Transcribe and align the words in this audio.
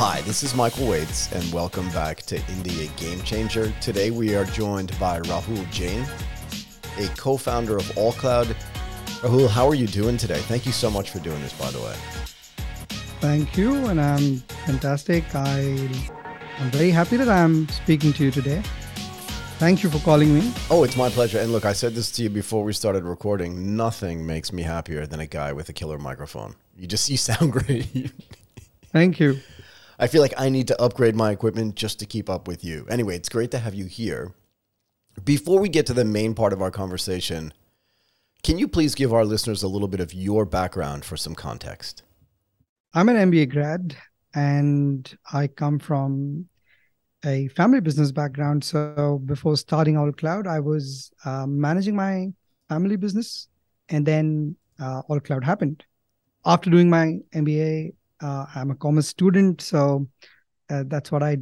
Hi, 0.00 0.20
this 0.20 0.44
is 0.44 0.54
Michael 0.54 0.86
Waitze, 0.86 1.32
and 1.32 1.52
welcome 1.52 1.88
back 1.88 2.18
to 2.18 2.36
India 2.52 2.86
GameChanger. 2.98 3.80
Today 3.80 4.12
we 4.12 4.36
are 4.36 4.44
joined 4.44 4.96
by 5.00 5.18
Rahul 5.22 5.68
Jain, 5.72 6.06
a 6.98 7.08
co 7.16 7.36
founder 7.36 7.76
of 7.76 7.82
AllCloud. 7.96 8.54
Rahul, 9.22 9.48
how 9.48 9.66
are 9.66 9.74
you 9.74 9.88
doing 9.88 10.16
today? 10.16 10.38
Thank 10.42 10.66
you 10.66 10.70
so 10.70 10.88
much 10.88 11.10
for 11.10 11.18
doing 11.18 11.40
this, 11.40 11.52
by 11.54 11.72
the 11.72 11.80
way. 11.80 11.96
Thank 13.18 13.56
you, 13.56 13.74
and 13.86 14.00
I'm 14.00 14.36
fantastic. 14.66 15.24
I, 15.34 15.62
I'm 16.60 16.70
very 16.70 16.92
happy 16.92 17.16
that 17.16 17.28
I'm 17.28 17.68
speaking 17.70 18.12
to 18.12 18.24
you 18.26 18.30
today. 18.30 18.62
Thank 19.58 19.82
you 19.82 19.90
for 19.90 19.98
calling 19.98 20.32
me. 20.32 20.54
Oh, 20.70 20.84
it's 20.84 20.96
my 20.96 21.08
pleasure. 21.08 21.40
And 21.40 21.50
look, 21.50 21.64
I 21.64 21.72
said 21.72 21.96
this 21.96 22.12
to 22.12 22.22
you 22.22 22.30
before 22.30 22.62
we 22.62 22.72
started 22.72 23.02
recording. 23.02 23.74
Nothing 23.74 24.24
makes 24.24 24.52
me 24.52 24.62
happier 24.62 25.08
than 25.08 25.18
a 25.18 25.26
guy 25.26 25.52
with 25.52 25.68
a 25.70 25.72
killer 25.72 25.98
microphone. 25.98 26.54
You 26.76 26.86
just 26.86 27.10
you 27.10 27.16
sound 27.16 27.50
great. 27.66 28.12
Thank 28.92 29.18
you. 29.18 29.40
I 29.98 30.06
feel 30.06 30.22
like 30.22 30.34
I 30.36 30.48
need 30.48 30.68
to 30.68 30.80
upgrade 30.80 31.16
my 31.16 31.32
equipment 31.32 31.74
just 31.74 31.98
to 31.98 32.06
keep 32.06 32.30
up 32.30 32.46
with 32.46 32.64
you. 32.64 32.86
Anyway, 32.88 33.16
it's 33.16 33.28
great 33.28 33.50
to 33.50 33.58
have 33.58 33.74
you 33.74 33.86
here. 33.86 34.32
Before 35.24 35.58
we 35.58 35.68
get 35.68 35.86
to 35.86 35.94
the 35.94 36.04
main 36.04 36.34
part 36.34 36.52
of 36.52 36.62
our 36.62 36.70
conversation, 36.70 37.52
can 38.44 38.58
you 38.58 38.68
please 38.68 38.94
give 38.94 39.12
our 39.12 39.24
listeners 39.24 39.64
a 39.64 39.68
little 39.68 39.88
bit 39.88 39.98
of 39.98 40.14
your 40.14 40.44
background 40.44 41.04
for 41.04 41.16
some 41.16 41.34
context? 41.34 42.04
I'm 42.94 43.08
an 43.08 43.16
MBA 43.30 43.50
grad 43.50 43.96
and 44.34 45.18
I 45.32 45.48
come 45.48 45.80
from 45.80 46.46
a 47.24 47.48
family 47.48 47.80
business 47.80 48.12
background. 48.12 48.62
So 48.62 49.20
before 49.24 49.56
starting 49.56 49.96
AllCloud, 49.96 50.46
I 50.46 50.60
was 50.60 51.10
uh, 51.24 51.46
managing 51.46 51.96
my 51.96 52.28
family 52.68 52.96
business 52.96 53.48
and 53.88 54.06
then 54.06 54.54
uh, 54.78 55.02
AllCloud 55.10 55.42
happened. 55.42 55.84
After 56.46 56.70
doing 56.70 56.88
my 56.88 57.18
MBA, 57.34 57.94
uh, 58.20 58.46
I'm 58.54 58.70
a 58.70 58.74
commerce 58.74 59.08
student, 59.08 59.60
so 59.60 60.08
uh, 60.70 60.84
that's 60.86 61.12
what 61.12 61.22
I 61.22 61.38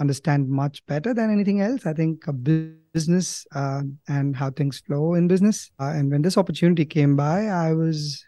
understand 0.00 0.48
much 0.48 0.84
better 0.86 1.14
than 1.14 1.32
anything 1.32 1.60
else. 1.60 1.86
I 1.86 1.92
think 1.92 2.26
a 2.26 2.32
business 2.32 3.46
uh, 3.54 3.82
and 4.08 4.36
how 4.36 4.50
things 4.50 4.80
flow 4.80 5.14
in 5.14 5.28
business. 5.28 5.70
Uh, 5.80 5.92
and 5.94 6.10
when 6.10 6.22
this 6.22 6.36
opportunity 6.36 6.84
came 6.84 7.16
by, 7.16 7.46
I 7.46 7.72
was 7.72 8.24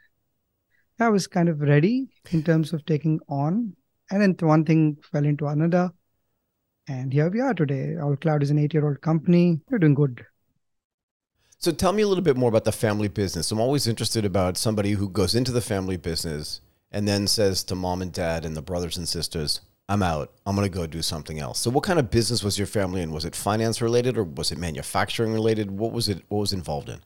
I 1.00 1.08
was 1.08 1.26
kind 1.26 1.48
of 1.48 1.60
ready 1.60 2.08
in 2.30 2.42
terms 2.42 2.72
of 2.72 2.84
taking 2.86 3.18
on. 3.28 3.74
And 4.10 4.22
then 4.22 4.36
one 4.48 4.64
thing 4.64 4.96
fell 5.10 5.24
into 5.24 5.46
another. 5.46 5.90
And 6.86 7.12
here 7.12 7.30
we 7.30 7.40
are 7.40 7.54
today. 7.54 7.94
AllCloud 7.98 8.42
is 8.42 8.50
an 8.50 8.58
eight 8.58 8.74
year 8.74 8.86
old 8.86 9.00
company. 9.00 9.60
We're 9.70 9.78
doing 9.78 9.94
good. 9.94 10.24
So 11.58 11.72
tell 11.72 11.92
me 11.92 12.02
a 12.02 12.08
little 12.08 12.22
bit 12.22 12.36
more 12.36 12.50
about 12.50 12.64
the 12.64 12.72
family 12.72 13.08
business. 13.08 13.50
I'm 13.50 13.60
always 13.60 13.86
interested 13.86 14.24
about 14.24 14.58
somebody 14.58 14.92
who 14.92 15.08
goes 15.08 15.34
into 15.34 15.50
the 15.50 15.62
family 15.62 15.96
business 15.96 16.60
and 16.94 17.08
then 17.08 17.26
says 17.26 17.64
to 17.64 17.74
mom 17.74 18.00
and 18.00 18.12
dad 18.12 18.44
and 18.44 18.56
the 18.56 18.62
brothers 18.62 18.96
and 18.96 19.08
sisters, 19.08 19.60
I'm 19.88 20.02
out. 20.02 20.32
I'm 20.46 20.54
going 20.54 20.70
to 20.70 20.74
go 20.74 20.86
do 20.86 21.02
something 21.02 21.40
else. 21.40 21.58
So 21.58 21.68
what 21.68 21.82
kind 21.82 21.98
of 21.98 22.08
business 22.08 22.44
was 22.44 22.56
your 22.56 22.68
family 22.68 23.02
in? 23.02 23.10
Was 23.10 23.24
it 23.24 23.34
finance 23.34 23.82
related 23.82 24.16
or 24.16 24.22
was 24.22 24.52
it 24.52 24.58
manufacturing 24.58 25.32
related? 25.32 25.72
What 25.72 25.92
was 25.92 26.08
it 26.08 26.22
what 26.28 26.38
was 26.38 26.52
involved 26.52 26.88
in? 26.88 27.00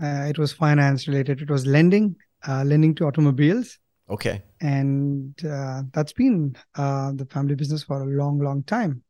Uh, 0.00 0.26
it 0.28 0.38
was 0.38 0.52
finance 0.52 1.08
related. 1.08 1.40
It 1.40 1.50
was 1.50 1.64
lending, 1.66 2.14
uh, 2.46 2.62
lending 2.64 2.94
to 2.96 3.06
automobiles. 3.06 3.78
Okay. 4.10 4.42
And 4.60 5.34
uh, 5.44 5.84
that's 5.94 6.12
been 6.12 6.54
uh, 6.76 7.12
the 7.14 7.24
family 7.24 7.54
business 7.54 7.82
for 7.82 8.02
a 8.02 8.06
long, 8.06 8.38
long 8.38 8.64
time. 8.64 9.02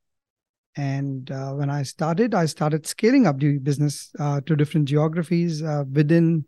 And 0.76 1.28
uh, 1.32 1.50
when 1.54 1.68
I 1.68 1.82
started, 1.82 2.32
I 2.32 2.46
started 2.46 2.86
scaling 2.86 3.26
up 3.26 3.40
the 3.40 3.58
business 3.58 4.12
uh, 4.20 4.40
to 4.42 4.54
different 4.54 4.86
geographies 4.86 5.62
within 5.92 6.44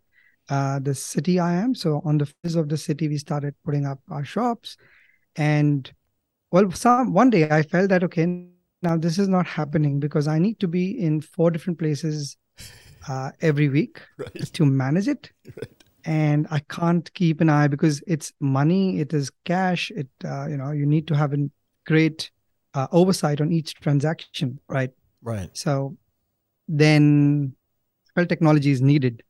uh, 0.49 0.79
the 0.79 0.95
city 0.95 1.39
I 1.39 1.53
am. 1.53 1.75
So 1.75 2.01
on 2.05 2.17
the 2.17 2.25
face 2.25 2.55
of 2.55 2.69
the 2.69 2.77
city, 2.77 3.07
we 3.07 3.17
started 3.17 3.55
putting 3.63 3.85
up 3.85 3.99
our 4.09 4.25
shops, 4.25 4.77
and 5.35 5.91
well, 6.51 6.71
some 6.71 7.13
one 7.13 7.29
day 7.29 7.49
I 7.49 7.63
felt 7.63 7.89
that 7.89 8.03
okay, 8.03 8.47
now 8.81 8.97
this 8.97 9.19
is 9.19 9.27
not 9.27 9.45
happening 9.45 9.99
because 9.99 10.27
I 10.27 10.39
need 10.39 10.59
to 10.59 10.67
be 10.67 10.99
in 10.99 11.21
four 11.21 11.51
different 11.51 11.79
places 11.79 12.37
uh, 13.07 13.31
every 13.41 13.69
week 13.69 14.01
right. 14.17 14.53
to 14.53 14.65
manage 14.65 15.07
it. 15.07 15.31
Right. 15.45 15.83
And 16.05 16.47
I 16.49 16.59
can't 16.59 17.13
keep 17.13 17.41
an 17.41 17.49
eye 17.49 17.67
because 17.67 18.01
it's 18.07 18.31
money, 18.39 18.99
it 18.99 19.13
is 19.13 19.31
cash. 19.45 19.91
It 19.91 20.07
uh, 20.23 20.47
you 20.47 20.57
know 20.57 20.71
you 20.71 20.85
need 20.85 21.07
to 21.07 21.15
have 21.15 21.33
a 21.33 21.49
great 21.85 22.31
uh, 22.73 22.87
oversight 22.91 23.41
on 23.41 23.51
each 23.51 23.73
transaction, 23.75 24.59
right? 24.67 24.91
Right. 25.21 25.49
So 25.55 25.97
then, 26.67 27.55
well, 28.15 28.25
technology 28.25 28.71
is 28.71 28.81
needed 28.81 29.23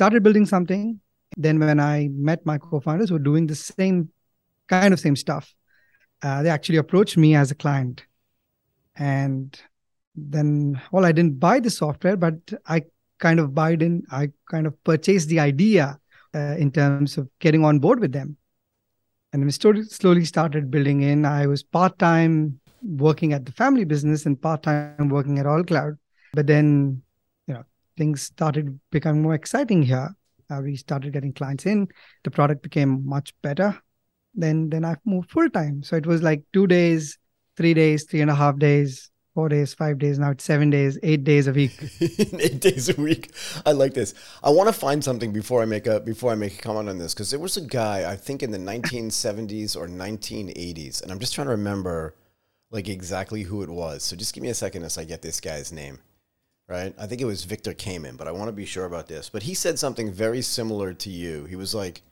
started 0.00 0.22
building 0.22 0.46
something. 0.46 0.98
Then 1.36 1.58
when 1.58 1.78
I 1.78 2.08
met 2.10 2.46
my 2.46 2.56
co-founders 2.56 3.10
who 3.10 3.16
were 3.16 3.28
doing 3.30 3.46
the 3.46 3.54
same 3.54 4.08
kind 4.66 4.94
of 4.94 4.98
same 4.98 5.14
stuff, 5.14 5.54
uh, 6.22 6.42
they 6.42 6.48
actually 6.48 6.78
approached 6.78 7.18
me 7.18 7.34
as 7.34 7.50
a 7.50 7.54
client. 7.54 8.06
And 8.96 9.60
then, 10.16 10.80
well, 10.90 11.04
I 11.04 11.12
didn't 11.12 11.38
buy 11.38 11.60
the 11.60 11.68
software, 11.68 12.16
but 12.16 12.34
I 12.66 12.84
kind 13.18 13.40
of 13.40 13.54
bought 13.54 13.82
in, 13.82 14.04
I 14.10 14.30
kind 14.50 14.66
of 14.66 14.82
purchased 14.84 15.28
the 15.28 15.40
idea 15.40 16.00
uh, 16.34 16.56
in 16.58 16.70
terms 16.70 17.18
of 17.18 17.28
getting 17.38 17.62
on 17.62 17.78
board 17.78 18.00
with 18.00 18.12
them. 18.12 18.38
And 19.34 19.44
we 19.44 19.50
slowly, 19.50 19.84
slowly 19.84 20.24
started 20.24 20.70
building 20.70 21.02
in. 21.02 21.26
I 21.26 21.46
was 21.46 21.62
part 21.62 21.98
time 21.98 22.58
working 22.82 23.34
at 23.34 23.44
the 23.44 23.52
family 23.52 23.84
business 23.84 24.24
and 24.24 24.40
part 24.40 24.62
time 24.62 25.10
working 25.10 25.38
at 25.38 25.44
AllCloud. 25.44 25.98
But 26.32 26.46
then 26.46 27.02
things 28.00 28.22
started 28.22 28.80
becoming 28.90 29.20
more 29.20 29.34
exciting 29.34 29.82
here. 29.82 30.08
Uh, 30.50 30.60
we 30.64 30.74
started 30.74 31.12
getting 31.12 31.34
clients 31.34 31.66
in. 31.66 31.86
The 32.24 32.30
product 32.30 32.62
became 32.62 33.06
much 33.06 33.34
better. 33.42 33.78
Then 34.34 34.70
then 34.70 34.86
I 34.86 34.96
moved 35.04 35.30
full 35.30 35.50
time. 35.50 35.82
So 35.82 35.96
it 35.96 36.06
was 36.06 36.22
like 36.22 36.42
two 36.54 36.66
days, 36.66 37.18
three 37.58 37.74
days, 37.74 38.04
three 38.04 38.22
and 38.22 38.30
a 38.30 38.34
half 38.34 38.58
days, 38.58 39.10
four 39.34 39.50
days, 39.50 39.74
five 39.74 39.98
days. 39.98 40.18
Now 40.18 40.30
it's 40.30 40.44
seven 40.44 40.70
days, 40.70 40.98
eight 41.02 41.24
days 41.24 41.46
a 41.46 41.52
week. 41.52 41.76
eight 42.46 42.60
days 42.60 42.88
a 42.88 42.98
week. 43.00 43.32
I 43.66 43.72
like 43.72 43.92
this. 43.92 44.14
I 44.42 44.48
want 44.48 44.68
to 44.68 44.72
find 44.86 45.04
something 45.04 45.30
before 45.30 45.60
I 45.60 45.66
make 45.66 45.86
a 45.86 46.00
before 46.00 46.32
I 46.32 46.36
make 46.36 46.58
a 46.58 46.62
comment 46.62 46.88
on 46.88 46.96
this 46.96 47.12
because 47.12 47.30
there 47.30 47.44
was 47.48 47.58
a 47.58 47.66
guy 47.80 48.10
I 48.10 48.16
think 48.16 48.42
in 48.42 48.50
the 48.50 48.64
1970s 48.72 49.76
or 49.76 49.88
1980s, 49.88 51.02
and 51.02 51.12
I'm 51.12 51.18
just 51.18 51.34
trying 51.34 51.48
to 51.48 51.56
remember 51.60 52.16
like 52.70 52.88
exactly 52.88 53.42
who 53.42 53.62
it 53.62 53.68
was. 53.68 54.02
So 54.04 54.16
just 54.16 54.32
give 54.32 54.42
me 54.42 54.48
a 54.48 54.62
second 54.64 54.84
as 54.84 54.96
I 54.96 55.04
get 55.04 55.20
this 55.20 55.38
guy's 55.38 55.70
name 55.70 55.98
right? 56.70 56.94
I 56.96 57.06
think 57.06 57.20
it 57.20 57.26
was 57.26 57.44
Victor 57.44 57.74
Kamen, 57.74 58.16
but 58.16 58.28
I 58.28 58.32
want 58.32 58.48
to 58.48 58.52
be 58.52 58.64
sure 58.64 58.84
about 58.84 59.08
this. 59.08 59.28
But 59.28 59.42
he 59.42 59.54
said 59.54 59.78
something 59.78 60.12
very 60.12 60.40
similar 60.40 60.94
to 60.94 61.10
you. 61.10 61.44
He 61.46 61.56
was 61.56 61.74
like, 61.74 62.02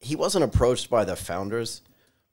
he 0.00 0.16
wasn't 0.16 0.44
approached 0.44 0.90
by 0.90 1.04
the 1.04 1.14
founders, 1.14 1.82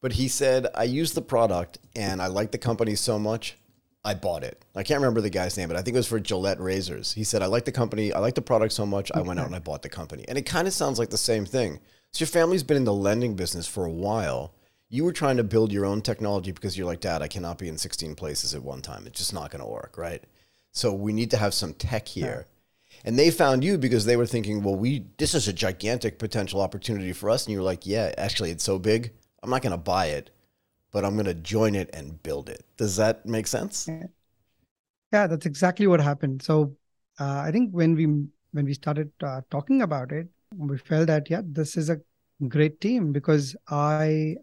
but 0.02 0.14
he 0.14 0.28
said, 0.28 0.68
I 0.74 0.86
used 0.86 1.16
the 1.16 1.22
product 1.22 1.78
and 1.96 2.22
I 2.22 2.28
liked 2.28 2.54
the 2.54 2.58
company 2.58 2.96
so 2.96 3.20
much, 3.20 3.58
I 4.04 4.16
bought 4.16 4.44
it. 4.44 4.66
I 4.76 4.84
can't 4.84 5.00
remember 5.00 5.22
the 5.22 5.30
guy's 5.30 5.58
name, 5.58 5.68
but 5.68 5.78
I 5.78 5.82
think 5.82 5.94
it 5.96 6.00
was 6.00 6.08
for 6.08 6.20
Gillette 6.20 6.60
Razors. 6.60 7.14
He 7.14 7.24
said, 7.24 7.44
I 7.44 7.48
like 7.48 7.66
the 7.66 7.72
company, 7.72 8.14
I 8.14 8.20
like 8.20 8.36
the 8.36 8.42
product 8.42 8.74
so 8.74 8.86
much, 8.86 9.12
I 9.14 9.22
went 9.22 9.40
out 9.40 9.48
and 9.48 9.56
I 9.56 9.60
bought 9.60 9.84
the 9.84 9.90
company. 9.90 10.26
And 10.28 10.38
it 10.38 10.46
kind 10.46 10.68
of 10.68 10.74
sounds 10.74 10.98
like 10.98 11.10
the 11.10 11.18
same 11.18 11.46
thing. 11.46 11.80
So 12.12 12.22
your 12.24 12.28
family's 12.28 12.64
been 12.64 12.78
in 12.78 12.86
the 12.86 12.94
lending 12.94 13.36
business 13.36 13.68
for 13.68 13.86
a 13.86 13.92
while. 13.92 14.54
You 14.90 15.04
were 15.04 15.12
trying 15.12 15.38
to 15.38 15.44
build 15.44 15.72
your 15.72 15.86
own 15.86 16.02
technology 16.02 16.52
because 16.52 16.78
you're 16.78 16.88
like, 16.88 17.02
Dad, 17.02 17.22
I 17.22 17.28
cannot 17.28 17.58
be 17.58 17.68
in 17.68 17.78
16 17.78 18.16
places 18.16 18.56
at 18.56 18.64
one 18.64 18.82
time. 18.82 19.06
It's 19.06 19.20
just 19.20 19.34
not 19.34 19.52
going 19.52 19.62
to 19.62 19.70
work, 19.70 19.98
right? 19.98 20.24
So 20.72 20.94
we 20.94 21.14
need 21.14 21.32
to 21.32 21.38
have 21.38 21.54
some 21.54 21.74
tech 21.74 22.08
here. 22.08 22.46
And 23.06 23.18
they 23.18 23.32
found 23.32 23.64
you 23.64 23.78
because 23.78 24.06
they 24.06 24.18
were 24.18 24.26
thinking, 24.26 24.64
well, 24.64 24.76
we 24.76 25.06
this 25.18 25.34
is 25.34 25.48
a 25.48 25.54
gigantic 25.54 26.20
potential 26.20 26.62
opportunity 26.62 27.14
for 27.14 27.30
us. 27.30 27.46
And 27.46 27.54
you 27.54 27.60
were 27.60 27.66
like, 27.66 27.86
yeah, 27.86 28.14
actually, 28.18 28.52
it's 28.52 28.64
so 28.64 28.80
big. 28.80 29.14
I'm 29.44 29.50
not 29.50 29.62
going 29.62 29.72
to 29.72 29.78
buy 29.78 30.08
it, 30.08 30.32
but 30.92 31.06
I'm 31.06 31.14
going 31.14 31.26
to 31.26 31.34
join 31.34 31.76
it 31.76 31.90
and 31.94 32.22
build 32.24 32.50
it. 32.50 32.66
Does 32.76 32.96
that 32.98 33.26
make 33.26 33.48
sense? 33.48 33.88
Yeah, 33.88 34.08
yeah 35.14 35.28
that's 35.28 35.46
exactly 35.46 35.88
what 35.88 36.02
happened. 36.02 36.42
So 36.42 36.76
uh, 37.20 37.42
I 37.46 37.52
think 37.52 37.72
when 37.72 37.96
we 37.96 38.06
when 38.52 38.66
we 38.66 38.74
started 38.74 39.12
uh, 39.24 39.42
talking 39.52 39.84
about 39.84 40.12
it, 40.12 40.28
we 40.56 40.78
felt 40.78 41.08
that 41.08 41.30
yeah, 41.30 41.42
this 41.46 41.78
is 41.78 41.90
a 41.90 42.00
great 42.48 42.82
team 42.82 43.12
because 43.12 43.56
I 43.70 44.38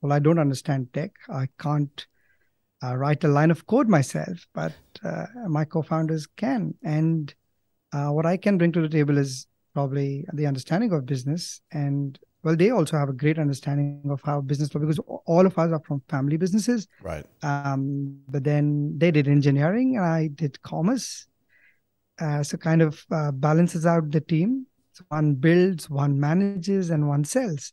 well, 0.00 0.12
I 0.12 0.18
don't 0.18 0.38
understand 0.38 0.92
tech. 0.92 1.12
I 1.28 1.48
can't 1.58 2.06
uh, 2.84 2.96
write 2.96 3.24
a 3.24 3.28
line 3.28 3.50
of 3.50 3.66
code 3.66 3.88
myself, 3.88 4.46
but 4.54 4.72
uh, 5.04 5.26
my 5.48 5.64
co-founders 5.64 6.26
can. 6.26 6.74
And 6.82 7.32
uh, 7.92 8.08
what 8.08 8.26
I 8.26 8.36
can 8.36 8.58
bring 8.58 8.72
to 8.72 8.80
the 8.80 8.88
table 8.88 9.18
is 9.18 9.46
probably 9.72 10.24
the 10.32 10.46
understanding 10.46 10.92
of 10.92 11.06
business. 11.06 11.60
And 11.72 12.18
well, 12.42 12.56
they 12.56 12.70
also 12.70 12.98
have 12.98 13.08
a 13.08 13.14
great 13.14 13.38
understanding 13.38 14.02
of 14.10 14.20
how 14.22 14.40
business 14.40 14.74
works 14.74 14.86
because 14.86 15.20
all 15.26 15.46
of 15.46 15.58
us 15.58 15.72
are 15.72 15.80
from 15.80 16.02
family 16.08 16.36
businesses. 16.36 16.86
Right. 17.02 17.24
Um, 17.42 18.18
but 18.28 18.44
then 18.44 18.98
they 18.98 19.10
did 19.10 19.28
engineering, 19.28 19.96
and 19.96 20.04
I 20.04 20.28
did 20.28 20.60
commerce. 20.62 21.26
Uh, 22.20 22.42
so 22.42 22.56
kind 22.56 22.82
of 22.82 23.04
uh, 23.10 23.32
balances 23.32 23.86
out 23.86 24.10
the 24.10 24.20
team. 24.20 24.66
So 24.92 25.04
one 25.08 25.34
builds, 25.34 25.90
one 25.90 26.20
manages, 26.20 26.90
and 26.90 27.08
one 27.08 27.24
sells 27.24 27.72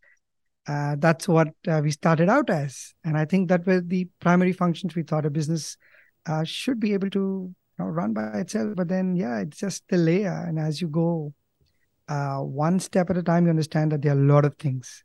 uh, 0.67 0.95
that's 0.99 1.27
what 1.27 1.49
uh, 1.67 1.81
we 1.83 1.91
started 1.91 2.29
out 2.29 2.49
as. 2.49 2.93
And 3.03 3.17
I 3.17 3.25
think 3.25 3.49
that 3.49 3.65
were 3.65 3.81
the 3.81 4.07
primary 4.19 4.53
functions 4.53 4.95
we 4.95 5.03
thought 5.03 5.25
a 5.25 5.29
business 5.29 5.77
uh, 6.27 6.43
should 6.43 6.79
be 6.79 6.93
able 6.93 7.09
to 7.11 7.19
you 7.19 7.55
know, 7.79 7.85
run 7.85 8.13
by 8.13 8.39
itself. 8.39 8.75
But 8.75 8.87
then, 8.87 9.15
yeah, 9.15 9.39
it's 9.39 9.57
just 9.57 9.83
the 9.89 9.97
layer. 9.97 10.45
And 10.47 10.59
as 10.59 10.81
you 10.81 10.87
go 10.87 11.33
uh, 12.07 12.39
one 12.39 12.79
step 12.79 13.09
at 13.09 13.17
a 13.17 13.23
time, 13.23 13.45
you 13.45 13.49
understand 13.49 13.91
that 13.91 14.01
there 14.01 14.15
are 14.15 14.19
a 14.19 14.23
lot 14.23 14.45
of 14.45 14.55
things. 14.57 15.03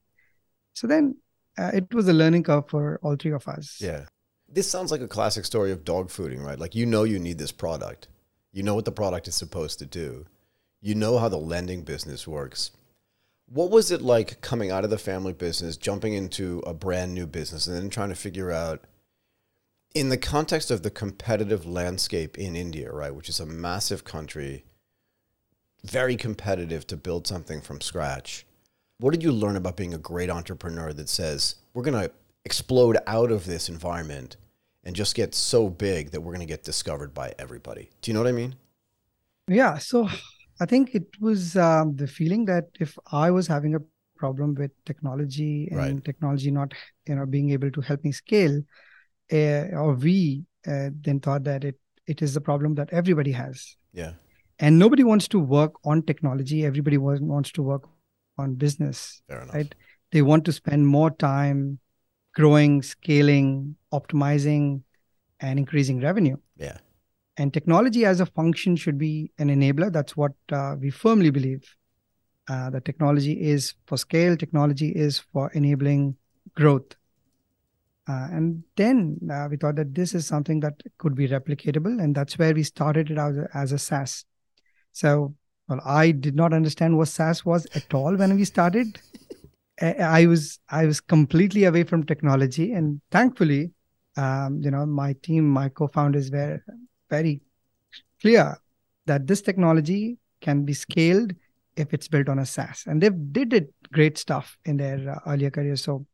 So 0.74 0.86
then 0.86 1.16
uh, 1.56 1.70
it 1.72 1.92
was 1.94 2.08
a 2.08 2.12
learning 2.12 2.42
curve 2.42 2.68
for 2.68 3.00
all 3.02 3.16
three 3.16 3.32
of 3.32 3.48
us. 3.48 3.78
Yeah. 3.80 4.06
This 4.48 4.70
sounds 4.70 4.90
like 4.92 5.00
a 5.00 5.08
classic 5.08 5.44
story 5.44 5.72
of 5.72 5.84
dog 5.84 6.08
fooding, 6.08 6.40
right? 6.40 6.58
Like 6.58 6.74
you 6.74 6.86
know 6.86 7.02
you 7.04 7.18
need 7.18 7.38
this 7.38 7.50
product. 7.50 8.08
You 8.52 8.62
know 8.62 8.74
what 8.74 8.84
the 8.84 8.92
product 8.92 9.26
is 9.26 9.34
supposed 9.34 9.78
to 9.80 9.86
do. 9.86 10.26
You 10.80 10.94
know 10.94 11.18
how 11.18 11.28
the 11.28 11.36
lending 11.36 11.82
business 11.82 12.28
works. 12.28 12.70
What 13.48 13.70
was 13.70 13.90
it 13.90 14.02
like 14.02 14.40
coming 14.40 14.70
out 14.70 14.84
of 14.84 14.90
the 14.90 14.98
family 14.98 15.32
business, 15.32 15.76
jumping 15.76 16.14
into 16.14 16.62
a 16.66 16.74
brand 16.74 17.14
new 17.14 17.26
business, 17.26 17.66
and 17.66 17.76
then 17.76 17.90
trying 17.90 18.08
to 18.08 18.16
figure 18.16 18.50
out, 18.50 18.84
in 19.94 20.08
the 20.08 20.18
context 20.18 20.70
of 20.70 20.82
the 20.82 20.90
competitive 20.90 21.64
landscape 21.64 22.36
in 22.36 22.56
India, 22.56 22.92
right, 22.92 23.14
which 23.14 23.28
is 23.28 23.40
a 23.40 23.46
massive 23.46 24.04
country, 24.04 24.64
very 25.84 26.16
competitive 26.16 26.86
to 26.88 26.96
build 26.96 27.26
something 27.26 27.60
from 27.60 27.80
scratch. 27.80 28.44
What 28.98 29.12
did 29.12 29.22
you 29.22 29.30
learn 29.30 29.56
about 29.56 29.76
being 29.76 29.94
a 29.94 29.98
great 29.98 30.28
entrepreneur 30.28 30.92
that 30.92 31.08
says, 31.08 31.54
we're 31.72 31.84
going 31.84 32.08
to 32.08 32.12
explode 32.44 32.98
out 33.06 33.30
of 33.30 33.46
this 33.46 33.68
environment 33.68 34.36
and 34.84 34.96
just 34.96 35.14
get 35.14 35.34
so 35.34 35.68
big 35.68 36.10
that 36.10 36.20
we're 36.20 36.32
going 36.32 36.40
to 36.40 36.46
get 36.46 36.64
discovered 36.64 37.14
by 37.14 37.34
everybody? 37.38 37.90
Do 38.02 38.10
you 38.10 38.14
know 38.14 38.20
what 38.20 38.28
I 38.28 38.32
mean? 38.32 38.56
Yeah. 39.48 39.78
So 39.78 40.08
I 40.60 40.66
think 40.66 40.94
it 40.94 41.08
was 41.20 41.56
um, 41.56 41.96
the 41.96 42.06
feeling 42.06 42.44
that 42.46 42.64
if 42.80 42.98
I 43.12 43.30
was 43.30 43.46
having 43.46 43.74
a 43.74 43.80
problem 44.16 44.54
with 44.54 44.70
technology 44.84 45.68
and 45.70 45.78
Right. 45.78 46.04
technology 46.04 46.50
not, 46.50 46.72
you 47.06 47.14
know, 47.16 47.26
being 47.26 47.50
able 47.50 47.70
to 47.70 47.80
help 47.80 48.02
me 48.04 48.12
scale, 48.12 48.62
uh, 49.32 49.64
or 49.82 49.94
we 49.94 50.46
uh, 50.66 50.90
then 51.02 51.20
thought 51.20 51.44
that 51.44 51.64
it 51.64 51.78
it 52.06 52.22
is 52.22 52.36
a 52.36 52.40
problem 52.40 52.76
that 52.76 52.88
everybody 52.92 53.32
has, 53.32 53.76
Yeah. 53.92 54.12
and 54.60 54.78
nobody 54.78 55.02
wants 55.02 55.26
to 55.28 55.40
work 55.40 55.72
on 55.84 56.02
technology. 56.02 56.64
Everybody 56.64 56.98
was, 56.98 57.20
wants 57.20 57.50
to 57.52 57.62
work 57.62 57.88
on 58.38 58.54
business. 58.54 59.22
Fair 59.28 59.42
enough. 59.42 59.54
Right. 59.54 59.74
They 60.12 60.22
want 60.22 60.44
to 60.44 60.52
spend 60.52 60.86
more 60.86 61.10
time 61.10 61.80
growing, 62.32 62.82
scaling, 62.82 63.74
optimizing, 63.92 64.82
and 65.40 65.58
increasing 65.58 66.00
revenue. 66.00 66.36
Yeah. 66.56 66.78
And 67.38 67.52
technology 67.52 68.04
as 68.04 68.20
a 68.20 68.26
function 68.26 68.76
should 68.76 68.98
be 68.98 69.30
an 69.38 69.48
enabler. 69.48 69.92
That's 69.92 70.16
what 70.16 70.32
uh, 70.50 70.76
we 70.80 70.90
firmly 70.90 71.30
believe. 71.30 71.64
Uh, 72.48 72.70
that 72.70 72.84
technology 72.84 73.32
is 73.32 73.74
for 73.86 73.98
scale, 73.98 74.36
technology 74.36 74.90
is 74.90 75.18
for 75.18 75.50
enabling 75.52 76.16
growth. 76.54 76.94
Uh, 78.08 78.28
and 78.30 78.62
then 78.76 79.18
uh, 79.32 79.48
we 79.50 79.56
thought 79.56 79.74
that 79.74 79.94
this 79.94 80.14
is 80.14 80.26
something 80.26 80.60
that 80.60 80.80
could 80.98 81.16
be 81.16 81.28
replicatable. 81.28 82.00
And 82.00 82.14
that's 82.14 82.38
where 82.38 82.54
we 82.54 82.62
started 82.62 83.10
it 83.10 83.18
a, 83.18 83.48
as 83.52 83.72
a 83.72 83.78
SaaS. 83.78 84.24
So, 84.92 85.34
well, 85.68 85.80
I 85.84 86.12
did 86.12 86.36
not 86.36 86.52
understand 86.52 86.96
what 86.96 87.08
SaaS 87.08 87.44
was 87.44 87.66
at 87.74 87.92
all 87.92 88.14
when 88.14 88.36
we 88.36 88.44
started. 88.44 88.98
I 89.80 89.92
I 89.92 90.26
was 90.26 90.58
I 90.70 90.86
was 90.86 91.00
completely 91.00 91.64
away 91.64 91.82
from 91.84 92.04
technology, 92.04 92.72
and 92.72 93.00
thankfully, 93.10 93.72
um, 94.16 94.60
you 94.62 94.70
know, 94.70 94.86
my 94.86 95.14
team, 95.22 95.46
my 95.48 95.68
co-founders 95.68 96.30
were 96.30 96.62
very 97.10 97.40
clear 98.20 98.56
that 99.06 99.26
this 99.26 99.42
technology 99.42 100.18
can 100.40 100.64
be 100.64 100.72
scaled 100.72 101.32
if 101.76 101.92
it's 101.92 102.08
built 102.08 102.28
on 102.28 102.38
a 102.38 102.46
SaaS, 102.46 102.84
and 102.86 103.02
they 103.02 103.10
did 103.10 103.52
it 103.52 103.72
great 103.92 104.16
stuff 104.16 104.56
in 104.64 104.78
their 104.78 105.10
uh, 105.10 105.30
earlier 105.30 105.50
careers. 105.50 105.82
So, 105.84 106.06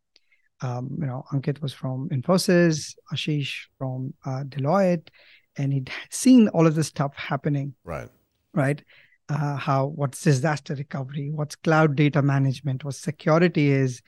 um, 0.61 0.97
you 1.01 1.07
know, 1.07 1.25
Ankit 1.33 1.63
was 1.63 1.73
from 1.73 2.09
Infosys, 2.09 2.95
Ashish 3.15 3.67
from 3.79 4.13
uh, 4.27 4.43
Deloitte, 4.45 5.09
and 5.57 5.73
he'd 5.73 5.91
seen 6.11 6.49
all 6.49 6.67
of 6.67 6.75
this 6.75 6.89
stuff 6.89 7.15
happening 7.17 7.75
Right. 7.85 8.09
right? 8.55 8.83
Uh, 9.29 9.57
how 9.57 9.87
what's 9.87 10.23
disaster 10.23 10.75
recovery, 10.75 11.31
what's 11.33 11.55
cloud 11.57 11.95
data 11.97 12.21
management, 12.23 12.85
what 12.85 12.95
security 12.95 13.71
is, 13.71 14.03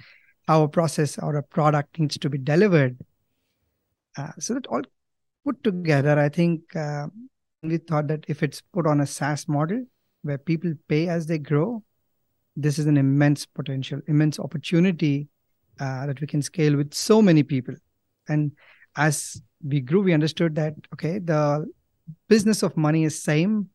how 0.48 0.64
a 0.64 0.68
process 0.68 1.18
or 1.18 1.36
a 1.36 1.42
product 1.42 1.98
needs 1.98 2.18
to 2.18 2.28
be 2.28 2.38
delivered. 2.38 2.98
Uh, 4.16 4.32
so 4.38 4.54
that 4.54 4.66
all 4.66 4.82
put 5.44 5.62
together, 5.64 6.18
I 6.18 6.28
think 6.28 6.74
uh, 6.76 7.06
we 7.62 7.78
thought 7.78 8.08
that 8.08 8.24
if 8.28 8.42
it's 8.42 8.60
put 8.72 8.86
on 8.86 9.00
a 9.00 9.06
SaaS 9.06 9.48
model 9.48 9.84
where 10.22 10.38
people 10.38 10.72
pay 10.88 11.08
as 11.08 11.26
they 11.26 11.38
grow, 11.38 11.82
this 12.56 12.78
is 12.78 12.86
an 12.86 12.96
immense 12.96 13.46
potential, 13.46 14.00
immense 14.06 14.38
opportunity 14.38 15.28
uh, 15.80 16.06
that 16.06 16.20
we 16.20 16.26
can 16.26 16.40
scale 16.40 16.76
with 16.76 16.94
so 16.94 17.20
many 17.20 17.42
people. 17.42 17.74
And 18.28 18.52
as 18.96 19.42
we 19.62 19.80
grew, 19.80 20.02
we 20.02 20.14
understood 20.14 20.54
that 20.54 20.74
okay, 20.94 21.18
the 21.18 21.66
business 22.28 22.62
of 22.62 22.76
money 22.76 23.04
is 23.04 23.20
same 23.20 23.70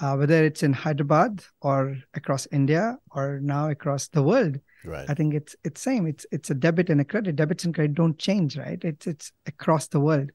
uh, 0.00 0.16
whether 0.16 0.44
it's 0.44 0.62
in 0.62 0.72
Hyderabad 0.72 1.44
or 1.60 1.96
across 2.14 2.46
India 2.50 2.98
or 3.10 3.40
now 3.40 3.70
across 3.70 4.08
the 4.08 4.22
world. 4.22 4.58
Right. 4.84 5.08
I 5.08 5.14
think 5.14 5.34
it's 5.34 5.56
it's 5.64 5.80
same. 5.80 6.06
It's 6.06 6.26
it's 6.30 6.50
a 6.50 6.54
debit 6.54 6.90
and 6.90 7.00
a 7.00 7.04
credit. 7.04 7.36
Debits 7.36 7.64
and 7.64 7.74
credit 7.74 7.94
don't 7.94 8.18
change, 8.18 8.56
right? 8.56 8.82
It's 8.82 9.06
it's 9.06 9.32
across 9.46 9.88
the 9.88 10.00
world. 10.00 10.30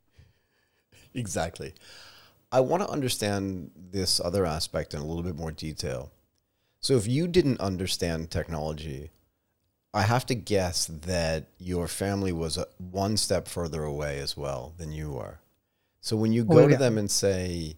Exactly. 1.13 1.73
I 2.51 2.61
want 2.61 2.83
to 2.83 2.89
understand 2.89 3.71
this 3.91 4.19
other 4.19 4.45
aspect 4.45 4.93
in 4.93 5.01
a 5.01 5.05
little 5.05 5.23
bit 5.23 5.35
more 5.35 5.51
detail. 5.51 6.11
So, 6.81 6.95
if 6.95 7.07
you 7.07 7.27
didn't 7.27 7.59
understand 7.59 8.31
technology, 8.31 9.11
I 9.93 10.03
have 10.03 10.25
to 10.27 10.35
guess 10.35 10.85
that 10.87 11.47
your 11.57 11.87
family 11.87 12.31
was 12.31 12.57
a, 12.57 12.67
one 12.77 13.17
step 13.17 13.47
further 13.47 13.83
away 13.83 14.19
as 14.19 14.37
well 14.37 14.73
than 14.77 14.91
you 14.91 15.17
are. 15.17 15.41
So, 16.01 16.15
when 16.15 16.31
you 16.31 16.43
oh, 16.43 16.45
go 16.45 16.59
Oh, 16.63 16.67
to 16.67 16.75
them 16.75 16.97
and 16.97 17.11
say, 17.11 17.77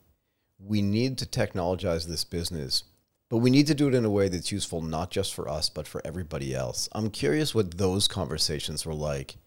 we 0.60 0.81
need 0.81 1.18
to 1.18 1.25
technologize 1.25 2.07
this 2.07 2.24
business, 2.24 2.83
but 3.30 3.38
we 3.38 3.50
need 3.50 3.68
to 3.68 3.75
do 3.75 3.88
it 3.88 3.95
in 3.95 4.06
a 4.06 4.10
way 4.10 4.30
that's 4.30 4.51
useful 4.51 4.81
not 4.81 5.10
just 5.10 5.33
for 5.33 5.50
us, 5.50 5.69
but 5.69 5.88
for 5.88 6.01
everybody 6.06 6.54
else, 6.54 6.88
I'm 6.92 7.10
curious 7.10 7.56
what 7.56 7.78
those 7.78 8.07
conversations 8.07 8.86
were 8.86 8.94
like, 8.94 9.38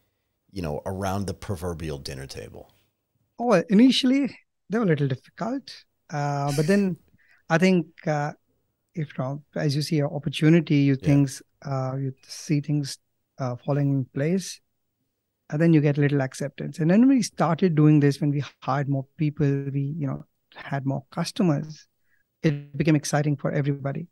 you 0.50 0.62
know, 0.62 0.82
around 0.86 1.26
the 1.26 1.34
proverbial 1.34 1.98
dinner 1.98 2.26
table. 2.26 2.72
Oh, 3.38 3.52
initially 3.69 4.36
they 4.70 4.78
were 4.78 4.84
a 4.84 4.88
little 4.88 5.08
difficult, 5.08 5.84
uh, 6.10 6.52
but 6.52 6.66
then 6.66 6.96
I 7.50 7.58
think 7.58 7.86
uh, 8.06 8.32
if 8.94 9.16
you 9.19 9.25
know, 9.25 9.44
as 9.56 9.76
you 9.76 9.82
see 9.82 10.00
an 10.00 10.06
opportunity, 10.06 10.76
you 10.76 10.96
Yeah. 11.00 11.20
things 11.20 11.42
uh, 11.64 11.96
you 11.98 12.14
see 12.25 12.60
things 12.60 12.98
uh, 13.38 13.56
falling 13.56 13.90
in 13.92 14.04
place, 14.06 14.60
and 15.50 15.60
then 15.60 15.72
you 15.75 15.81
get 15.81 15.98
a 15.98 16.02
little 16.02 16.22
acceptance. 16.22 16.78
And 16.81 16.90
then 16.90 17.08
we 17.08 17.22
started 17.22 17.75
doing 17.75 18.00
this 18.00 18.20
when 18.20 18.31
we 18.31 18.44
hired 18.62 18.88
more 18.88 19.06
people, 19.19 19.46
we 19.72 19.82
you 19.98 20.06
know 20.08 20.26
had 20.56 20.86
more 20.86 21.04
customers. 21.12 21.88
It 22.42 22.76
became 22.76 22.96
exciting 22.96 23.36
for 23.36 23.53
everybody. 23.53 24.08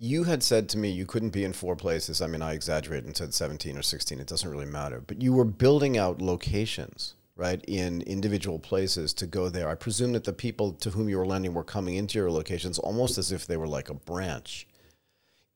You 0.00 0.24
had 0.24 0.42
said 0.42 0.68
to 0.70 0.78
me 0.78 0.90
you 0.90 1.06
couldn't 1.06 1.30
be 1.30 1.44
in 1.44 1.52
four 1.52 1.76
places. 1.76 2.20
I 2.20 2.26
mean, 2.26 2.42
I 2.42 2.52
exaggerated 2.54 3.06
and 3.06 3.16
said 3.16 3.32
17 3.32 3.78
or 3.78 3.82
16. 3.82 4.18
It 4.18 4.26
doesn't 4.26 4.50
really 4.50 4.66
matter. 4.66 5.00
But 5.00 5.22
you 5.22 5.32
were 5.32 5.44
building 5.44 5.96
out 5.96 6.20
locations, 6.20 7.14
right, 7.38 7.64
in 7.66 8.02
individual 8.02 8.58
places 8.58 9.14
to 9.14 9.26
go 9.26 9.48
there. 9.48 9.68
I 9.70 9.74
presume 9.74 10.12
that 10.12 10.24
the 10.24 10.32
people 10.34 10.72
to 10.72 10.90
whom 10.90 11.08
you 11.08 11.16
were 11.16 11.26
lending 11.26 11.54
were 11.54 11.64
coming 11.64 11.94
into 11.94 12.18
your 12.18 12.30
locations 12.30 12.78
almost 12.78 13.16
as 13.16 13.32
if 13.32 13.46
they 13.46 13.56
were 13.56 13.66
like 13.68 13.88
a 13.88 13.94
branch. 13.94 14.66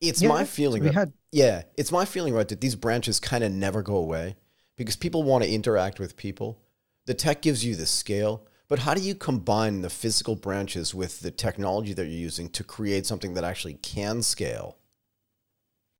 It's 0.01 0.23
my 0.23 0.43
feeling 0.43 0.81
we 0.81 0.89
that, 0.89 0.95
had 0.95 1.13
yeah, 1.31 1.63
it's 1.77 1.91
my 1.91 2.05
feeling, 2.05 2.33
right, 2.33 2.47
that 2.47 2.61
these 2.61 2.75
branches 2.75 3.19
kind 3.19 3.43
of 3.43 3.51
never 3.51 3.81
go 3.81 3.95
away 3.95 4.35
because 4.75 4.95
people 4.95 5.23
want 5.23 5.43
to 5.43 5.51
interact 5.51 5.99
with 5.99 6.17
people. 6.17 6.59
The 7.05 7.13
tech 7.13 7.41
gives 7.41 7.63
you 7.63 7.75
the 7.75 7.85
scale, 7.85 8.47
but 8.67 8.79
how 8.79 8.93
do 8.93 9.01
you 9.01 9.13
combine 9.13 9.81
the 9.81 9.89
physical 9.89 10.35
branches 10.35 10.95
with 10.95 11.19
the 11.19 11.31
technology 11.31 11.93
that 11.93 12.05
you're 12.05 12.13
using 12.13 12.49
to 12.49 12.63
create 12.63 13.05
something 13.05 13.33
that 13.35 13.43
actually 13.43 13.75
can 13.75 14.23
scale? 14.23 14.77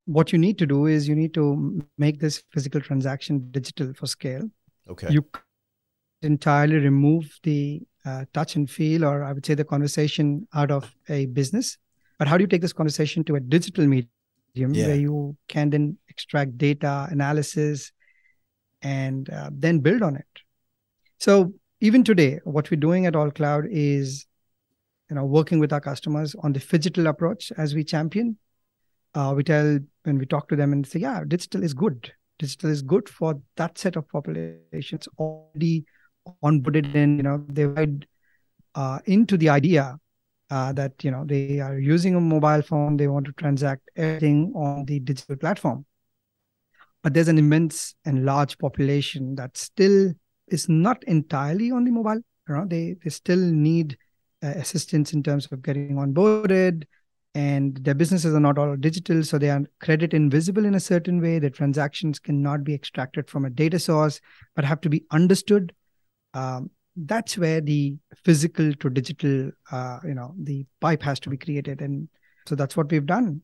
what 0.06 0.32
you 0.32 0.38
need 0.38 0.58
to 0.58 0.66
do 0.66 0.86
is 0.86 1.08
you 1.08 1.14
need 1.14 1.32
to 1.34 1.82
make 1.98 2.20
this 2.20 2.42
physical 2.50 2.80
transaction 2.80 3.48
digital 3.50 3.92
for 3.94 4.06
scale. 4.06 4.50
Okay. 4.88 5.10
You 5.10 5.24
entirely 6.24 6.76
remove 6.76 7.38
the 7.42 7.82
uh, 8.04 8.24
touch 8.32 8.56
and 8.56 8.68
feel, 8.68 9.04
or 9.04 9.22
I 9.22 9.32
would 9.32 9.46
say 9.46 9.54
the 9.54 9.64
conversation 9.64 10.46
out 10.54 10.70
of 10.70 10.94
a 11.08 11.26
business. 11.26 11.78
But 12.18 12.28
how 12.28 12.36
do 12.36 12.42
you 12.42 12.48
take 12.48 12.60
this 12.62 12.72
conversation 12.72 13.24
to 13.24 13.36
a 13.36 13.40
digital 13.40 13.86
medium 13.86 14.10
Yeah. 14.54 14.86
where 14.86 14.96
you 14.96 15.36
can 15.48 15.70
then 15.70 15.98
extract 16.08 16.58
data 16.58 17.08
analysis 17.10 17.92
and 18.82 19.28
uh, 19.30 19.50
then 19.52 19.78
build 19.80 20.02
on 20.02 20.16
it? 20.16 20.26
So 21.18 21.54
even 21.80 22.04
today, 22.04 22.40
what 22.44 22.70
we're 22.70 22.80
doing 22.80 23.06
at 23.06 23.14
AllCloud 23.14 23.68
is, 23.70 24.26
you 25.10 25.16
know, 25.16 25.24
working 25.24 25.58
with 25.58 25.72
our 25.72 25.80
customers 25.80 26.34
on 26.42 26.52
the 26.52 26.60
digital 26.60 27.06
approach 27.06 27.52
as 27.56 27.74
we 27.74 27.84
champion. 27.84 28.38
Uh, 29.14 29.32
we 29.36 29.44
tell 29.44 29.78
when 30.02 30.18
we 30.18 30.26
talk 30.26 30.48
to 30.48 30.56
them 30.56 30.72
and 30.72 30.86
say, 30.86 30.98
yeah, 31.00 31.22
digital 31.26 31.62
is 31.62 31.72
good. 31.72 32.12
Digital 32.38 32.70
is 32.70 32.82
good 32.82 33.08
for 33.08 33.40
that 33.56 33.78
set 33.78 33.96
of 33.96 34.08
populations 34.08 35.08
already 35.18 35.84
onboarded 36.42 36.94
and 36.94 37.16
you 37.18 37.22
know 37.22 37.44
they 37.48 37.66
went 37.66 38.06
uh, 38.74 38.98
into 39.06 39.36
the 39.36 39.48
idea 39.48 39.98
uh, 40.50 40.72
that 40.72 40.92
you 41.02 41.10
know 41.10 41.24
they 41.24 41.60
are 41.60 41.78
using 41.78 42.14
a 42.14 42.20
mobile 42.20 42.62
phone 42.62 42.96
they 42.96 43.08
want 43.08 43.26
to 43.26 43.32
transact 43.32 43.90
everything 43.96 44.52
on 44.54 44.84
the 44.84 45.00
digital 45.00 45.36
platform. 45.36 45.84
But 47.02 47.12
there's 47.12 47.28
an 47.28 47.38
immense 47.38 47.94
and 48.06 48.24
large 48.24 48.56
population 48.58 49.34
that 49.34 49.56
still 49.58 50.12
is 50.48 50.68
not 50.68 51.04
entirely 51.04 51.70
on 51.70 51.84
the 51.84 51.90
mobile 51.90 52.20
you 52.48 52.54
know 52.54 52.66
they 52.66 52.96
they 53.02 53.10
still 53.10 53.38
need 53.38 53.96
uh, 54.42 54.48
assistance 54.48 55.12
in 55.12 55.22
terms 55.22 55.46
of 55.50 55.62
getting 55.62 55.96
onboarded 55.96 56.84
and 57.34 57.76
their 57.78 57.94
businesses 57.94 58.34
are 58.34 58.40
not 58.40 58.58
all 58.58 58.76
digital 58.76 59.22
so 59.24 59.38
they 59.38 59.50
are 59.50 59.62
credit 59.80 60.14
invisible 60.14 60.64
in 60.64 60.74
a 60.74 60.80
certain 60.80 61.20
way 61.20 61.38
the 61.38 61.50
transactions 61.50 62.18
cannot 62.18 62.62
be 62.62 62.74
extracted 62.74 63.28
from 63.28 63.44
a 63.44 63.50
data 63.50 63.78
source 63.78 64.20
but 64.54 64.64
have 64.64 64.80
to 64.80 64.88
be 64.88 65.04
understood 65.10 65.72
um, 66.34 66.70
that's 66.96 67.36
where 67.38 67.60
the 67.60 67.96
physical 68.24 68.72
to 68.74 68.90
digital 68.90 69.50
uh, 69.72 70.00
you 70.04 70.14
know 70.14 70.34
the 70.38 70.66
pipe 70.80 71.02
has 71.02 71.18
to 71.20 71.30
be 71.30 71.36
created. 71.36 71.80
And 71.80 72.08
so 72.46 72.54
that's 72.54 72.76
what 72.76 72.90
we've 72.90 73.06
done. 73.06 73.42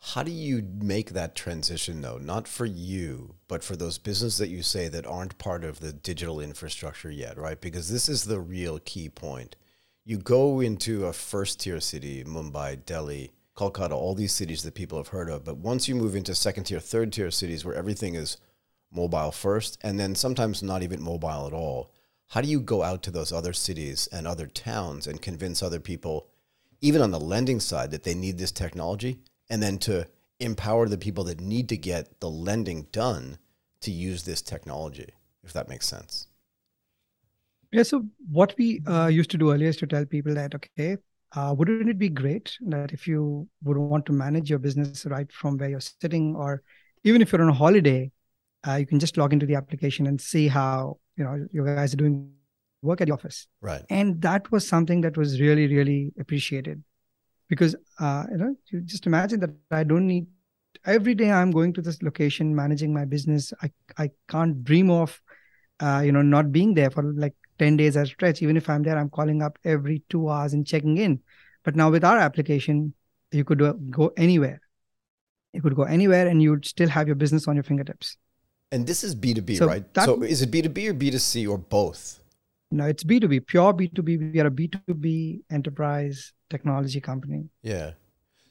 How 0.00 0.24
do 0.24 0.32
you 0.32 0.66
make 0.80 1.10
that 1.10 1.36
transition 1.36 2.02
though? 2.02 2.18
Not 2.18 2.48
for 2.48 2.66
you 2.66 3.36
but 3.46 3.62
for 3.62 3.76
those 3.76 3.98
businesses 3.98 4.38
that 4.38 4.48
you 4.48 4.62
say 4.62 4.88
that 4.88 5.06
aren't 5.06 5.38
part 5.38 5.64
of 5.64 5.80
the 5.80 5.92
digital 5.92 6.40
infrastructure 6.40 7.10
yet 7.10 7.38
right? 7.38 7.60
Because 7.60 7.90
this 7.90 8.08
is 8.08 8.24
the 8.24 8.40
real 8.40 8.80
key 8.80 9.08
point. 9.08 9.56
You 10.04 10.18
go 10.18 10.60
into 10.60 11.06
a 11.06 11.12
first 11.12 11.60
tier 11.60 11.80
city 11.80 12.24
mumbai 12.24 12.84
delhi 12.84 13.30
kolkata 13.56 13.92
all 13.92 14.14
these 14.14 14.32
cities 14.32 14.62
that 14.64 14.74
people 14.74 14.98
have 14.98 15.08
heard 15.08 15.30
of. 15.30 15.44
But 15.44 15.58
once 15.58 15.86
you 15.86 15.94
move 15.94 16.16
into 16.16 16.34
second 16.34 16.64
tier 16.64 16.80
third 16.80 17.12
tier 17.12 17.30
cities 17.30 17.64
where 17.64 17.74
everything 17.74 18.14
is 18.14 18.38
mobile 18.94 19.32
first 19.32 19.78
and 19.82 19.98
then 19.98 20.14
sometimes 20.14 20.62
not 20.62 20.82
even 20.82 21.02
mobile 21.02 21.46
at 21.46 21.52
all 21.52 21.92
how 22.32 22.40
do 22.40 22.48
you 22.48 22.60
go 22.60 22.82
out 22.82 23.02
to 23.02 23.10
those 23.10 23.30
other 23.30 23.52
cities 23.52 24.08
and 24.10 24.26
other 24.26 24.46
towns 24.46 25.06
and 25.06 25.20
convince 25.20 25.62
other 25.62 25.80
people, 25.80 26.28
even 26.80 27.02
on 27.02 27.10
the 27.10 27.20
lending 27.20 27.60
side, 27.60 27.90
that 27.90 28.04
they 28.04 28.14
need 28.14 28.38
this 28.38 28.50
technology, 28.50 29.18
and 29.50 29.62
then 29.62 29.76
to 29.80 30.08
empower 30.40 30.88
the 30.88 30.96
people 30.96 31.24
that 31.24 31.42
need 31.42 31.68
to 31.68 31.76
get 31.76 32.20
the 32.20 32.30
lending 32.30 32.86
done 32.90 33.36
to 33.82 33.90
use 33.90 34.22
this 34.22 34.40
technology, 34.40 35.10
if 35.44 35.52
that 35.52 35.68
makes 35.68 35.86
sense? 35.86 36.28
Yeah. 37.70 37.82
So 37.82 38.06
what 38.30 38.54
we 38.56 38.80
uh, 38.86 39.08
used 39.08 39.30
to 39.32 39.36
do 39.36 39.52
earlier 39.52 39.68
is 39.68 39.76
to 39.76 39.86
tell 39.86 40.06
people 40.06 40.32
that 40.32 40.54
okay, 40.54 40.96
uh, 41.36 41.54
wouldn't 41.54 41.90
it 41.90 41.98
be 41.98 42.08
great 42.08 42.56
that 42.62 42.94
if 42.94 43.06
you 43.06 43.46
would 43.62 43.76
want 43.76 44.06
to 44.06 44.12
manage 44.12 44.48
your 44.48 44.58
business 44.58 45.04
right 45.04 45.30
from 45.30 45.58
where 45.58 45.68
you're 45.68 45.80
sitting, 45.80 46.34
or 46.34 46.62
even 47.04 47.20
if 47.20 47.30
you're 47.30 47.42
on 47.42 47.50
a 47.50 47.52
holiday, 47.52 48.10
uh, 48.66 48.74
you 48.74 48.86
can 48.86 48.98
just 48.98 49.16
log 49.16 49.32
into 49.32 49.46
the 49.46 49.54
application 49.54 50.06
and 50.06 50.20
see 50.20 50.48
how 50.48 50.98
you 51.16 51.24
know 51.24 51.46
you 51.52 51.64
guys 51.64 51.92
are 51.92 51.96
doing 51.96 52.32
work 52.82 53.00
at 53.00 53.06
the 53.06 53.12
office. 53.12 53.46
Right. 53.60 53.82
And 53.90 54.20
that 54.22 54.50
was 54.50 54.66
something 54.66 55.00
that 55.02 55.16
was 55.16 55.40
really 55.40 55.66
really 55.66 56.12
appreciated 56.18 56.82
because 57.52 57.76
uh, 58.00 58.24
you 58.30 58.38
know 58.38 58.54
you 58.70 58.80
just 58.80 59.06
imagine 59.06 59.38
that 59.40 59.50
i 59.70 59.84
don't 59.84 60.06
need 60.06 60.26
every 60.86 61.14
day 61.14 61.30
i'm 61.30 61.50
going 61.50 61.72
to 61.74 61.82
this 61.82 62.02
location 62.02 62.54
managing 62.56 62.94
my 62.94 63.04
business 63.04 63.52
i 63.62 63.70
i 63.98 64.08
can't 64.28 64.64
dream 64.64 64.90
of 64.90 65.20
uh, 65.80 66.00
you 66.04 66.12
know 66.12 66.22
not 66.22 66.50
being 66.50 66.72
there 66.72 66.90
for 66.90 67.02
like 67.02 67.34
10 67.58 67.76
days 67.76 67.96
at 67.96 68.04
a 68.04 68.06
stretch. 68.06 68.40
Even 68.40 68.56
if 68.56 68.70
i'm 68.70 68.82
there 68.82 68.96
i'm 68.96 69.10
calling 69.10 69.42
up 69.42 69.58
every 69.64 70.02
two 70.08 70.28
hours 70.30 70.54
and 70.54 70.66
checking 70.66 70.96
in. 70.96 71.20
But 71.62 71.76
now 71.76 71.90
with 71.90 72.04
our 72.04 72.18
application 72.18 72.94
you 73.30 73.44
could 73.44 73.62
go 73.90 74.12
anywhere. 74.16 74.60
You 75.52 75.60
could 75.60 75.76
go 75.76 75.82
anywhere 75.82 76.26
and 76.26 76.42
you'd 76.42 76.64
still 76.64 76.88
have 76.88 77.06
your 77.06 77.16
business 77.16 77.46
on 77.46 77.56
your 77.56 77.64
fingertips 77.64 78.16
and 78.72 78.86
this 78.86 79.04
is 79.04 79.14
B2B, 79.14 79.58
so 79.58 79.66
right? 79.66 79.94
That, 79.94 80.06
so 80.06 80.22
is 80.22 80.42
it 80.42 80.50
B2B 80.50 80.88
or 80.88 80.94
B2C 80.94 81.48
or 81.48 81.58
both? 81.58 82.20
No, 82.70 82.86
it's 82.86 83.04
B2B, 83.04 83.46
pure 83.46 83.74
B2B. 83.74 84.32
We 84.32 84.40
are 84.40 84.46
a 84.46 84.50
B2B 84.50 85.42
enterprise 85.50 86.32
technology 86.48 87.00
company. 87.00 87.50
Yeah. 87.62 87.92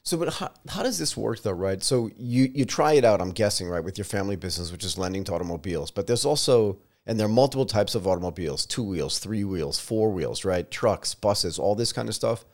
So, 0.04 0.16
but 0.16 0.34
how, 0.34 0.52
how 0.68 0.84
does 0.84 0.98
this 0.98 1.16
work 1.16 1.42
though, 1.42 1.52
right? 1.52 1.82
So 1.82 2.10
you, 2.16 2.50
you 2.54 2.64
try 2.64 2.92
it 2.92 3.04
out, 3.04 3.20
I'm 3.20 3.32
guessing, 3.32 3.68
right, 3.68 3.82
with 3.82 3.98
your 3.98 4.04
family 4.04 4.36
business, 4.36 4.70
which 4.70 4.84
is 4.84 4.96
lending 4.96 5.24
to 5.24 5.34
automobiles, 5.34 5.90
but 5.90 6.06
there's 6.06 6.24
also, 6.24 6.78
and 7.04 7.18
there 7.18 7.26
are 7.26 7.30
multiple 7.30 7.66
types 7.66 7.96
of 7.96 8.06
automobiles, 8.06 8.64
two 8.64 8.84
wheels, 8.84 9.18
three 9.18 9.42
wheels, 9.42 9.80
four 9.80 10.10
wheels, 10.10 10.44
right? 10.44 10.70
Trucks, 10.70 11.14
buses, 11.14 11.58
all 11.58 11.74
this 11.74 11.92
kind 11.92 12.08
of 12.08 12.14
stuff. 12.14 12.44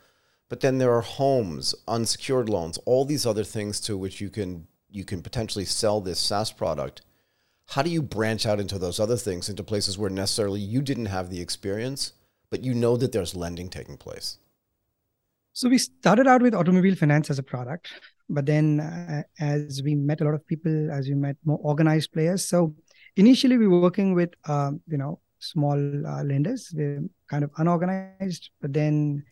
But 0.47 0.61
then 0.61 0.79
there 0.79 0.93
are 0.93 1.01
homes, 1.01 1.75
unsecured 1.87 2.49
loans, 2.49 2.79
all 2.85 3.05
these 3.05 3.27
other 3.27 3.43
things 3.43 3.79
to 3.81 3.95
which 3.95 4.19
you 4.19 4.31
can, 4.31 4.65
you 4.89 5.05
can 5.05 5.21
potentially 5.21 5.65
sell 5.65 6.01
this 6.01 6.19
SaaS 6.19 6.51
product 6.51 7.03
how 7.69 7.83
do 7.83 7.89
you 7.89 8.01
branch 8.01 8.45
out 8.47 8.59
into 8.59 8.79
those 8.79 8.99
other 8.99 9.15
things 9.15 9.47
into 9.47 9.63
places 9.63 9.97
where 9.97 10.09
necessarily 10.09 10.59
you 10.59 10.81
didn't 10.81 11.05
have 11.05 11.29
the 11.29 11.39
experience 11.39 12.13
but 12.49 12.63
you 12.63 12.73
know 12.73 12.97
that 12.97 13.11
there's 13.11 13.35
lending 13.35 13.69
taking 13.69 13.95
place? 13.95 14.39
So 15.53 15.69
we 15.69 15.77
started 15.77 16.25
out 16.25 16.41
with 16.41 16.55
automobile 16.55 16.95
finance 16.95 17.29
as 17.29 17.37
a 17.37 17.43
product 17.43 17.89
but 18.27 18.45
then 18.45 18.79
uh, 18.79 19.23
as 19.39 19.81
we 19.83 19.93
met 19.93 20.21
a 20.21 20.23
lot 20.23 20.33
of 20.33 20.45
people 20.47 20.91
as 20.91 21.07
we 21.07 21.15
met 21.15 21.35
more 21.45 21.59
organized 21.61 22.11
players. 22.11 22.47
So 22.47 22.75
initially 23.15 23.57
we 23.57 23.67
were 23.67 23.79
working 23.79 24.13
with 24.15 24.33
um, 24.47 24.81
you 24.87 24.97
know 24.97 25.19
small 25.39 25.77
uh, 26.07 26.23
lenders. 26.23 26.69
They're 26.75 27.03
kind 27.27 27.43
of 27.43 27.51
unorganized 27.57 28.49
but 28.61 28.73
then 28.73 29.23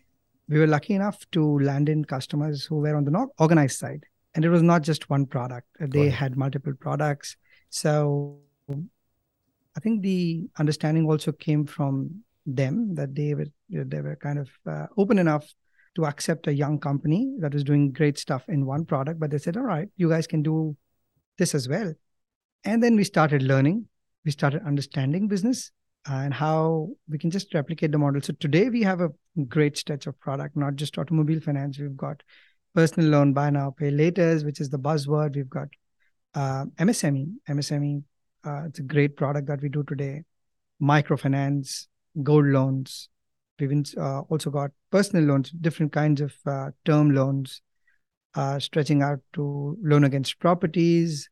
we 0.48 0.60
were 0.60 0.68
lucky 0.68 0.94
enough 0.94 1.26
to 1.32 1.60
land 1.60 1.90
in 1.90 2.06
customers 2.06 2.66
who 2.66 2.78
were 2.78 2.96
on 2.96 3.04
the 3.04 3.28
organized 3.40 3.80
side. 3.80 4.06
And 4.36 4.46
it 4.46 4.50
was 4.50 4.62
not 4.62 4.84
just 4.84 5.10
one 5.10 5.26
product. 5.26 5.68
They 5.80 6.10
had 6.10 6.38
multiple 6.38 6.74
products 6.80 7.36
so 7.70 8.40
I 8.68 9.80
think 9.80 10.02
the 10.02 10.48
understanding 10.58 11.06
also 11.06 11.32
came 11.32 11.66
from 11.66 12.24
them 12.46 12.96
that 12.96 13.14
they 13.14 13.36
were 13.36 13.48
they 13.70 14.02
were 14.02 14.16
kind 14.16 14.40
of 14.40 14.50
uh, 14.66 14.88
open 14.98 15.20
enough 15.20 15.46
to 15.96 16.06
accept 16.06 16.48
a 16.48 16.54
young 16.54 16.80
company 16.80 17.36
that 17.40 17.54
was 17.54 17.64
doing 17.64 17.92
great 17.92 18.18
stuff 18.18 18.44
in 18.48 18.66
one 18.66 18.86
product, 18.86 19.20
but 19.20 19.32
they 19.32 19.38
said, 19.38 19.58
"All 19.58 19.64
right, 19.64 19.90
you 19.98 20.10
guys 20.10 20.28
can 20.28 20.42
do 20.42 20.76
this 21.38 21.54
as 21.54 21.68
well." 21.68 21.94
And 22.64 22.82
then 22.82 22.96
we 22.96 23.04
started 23.04 23.44
learning, 23.44 23.88
we 24.26 24.32
started 24.32 24.62
understanding 24.66 25.28
business 25.28 25.72
and 26.06 26.34
how 26.34 26.90
we 27.10 27.18
can 27.18 27.30
just 27.30 27.54
replicate 27.54 27.92
the 27.92 27.98
model. 27.98 28.22
So 28.22 28.34
today 28.34 28.70
we 28.70 28.82
have 28.84 29.02
a 29.02 29.12
great 29.48 29.78
stretch 29.78 30.08
of 30.08 30.20
product, 30.20 30.56
not 30.56 30.76
just 30.76 30.98
automobile 30.98 31.40
finance. 31.40 31.80
We've 31.80 31.96
got 31.96 32.24
personal 32.74 33.10
loan, 33.10 33.34
buy 33.34 33.50
now, 33.50 33.72
pay 33.72 33.92
later, 33.92 34.38
which 34.40 34.62
is 34.62 34.70
the 34.70 34.80
buzzword. 34.80 35.36
We've 35.36 35.50
got 35.50 35.68
uh, 36.38 36.66
MSME. 36.78 37.34
MSME, 37.50 38.04
uh, 38.46 38.66
it's 38.68 38.80
a 38.80 38.84
great 38.84 39.18
product 39.18 39.48
that 39.48 39.62
we 39.62 39.70
do 39.70 39.84
today. 39.84 40.24
Microfinance, 40.82 41.88
gold 42.22 42.46
loans. 42.46 43.10
We've 43.60 43.86
uh, 43.98 44.22
also 44.22 44.52
got 44.52 44.70
personal 44.92 45.26
loans, 45.26 45.50
different 45.50 45.92
kinds 45.92 46.22
of 46.22 46.36
uh, 46.46 46.70
term 46.86 47.10
loans, 47.10 47.62
uh, 48.36 48.60
stretching 48.60 49.02
out 49.02 49.20
to 49.34 49.76
loan 49.82 50.04
against 50.04 50.38
properties, 50.40 51.28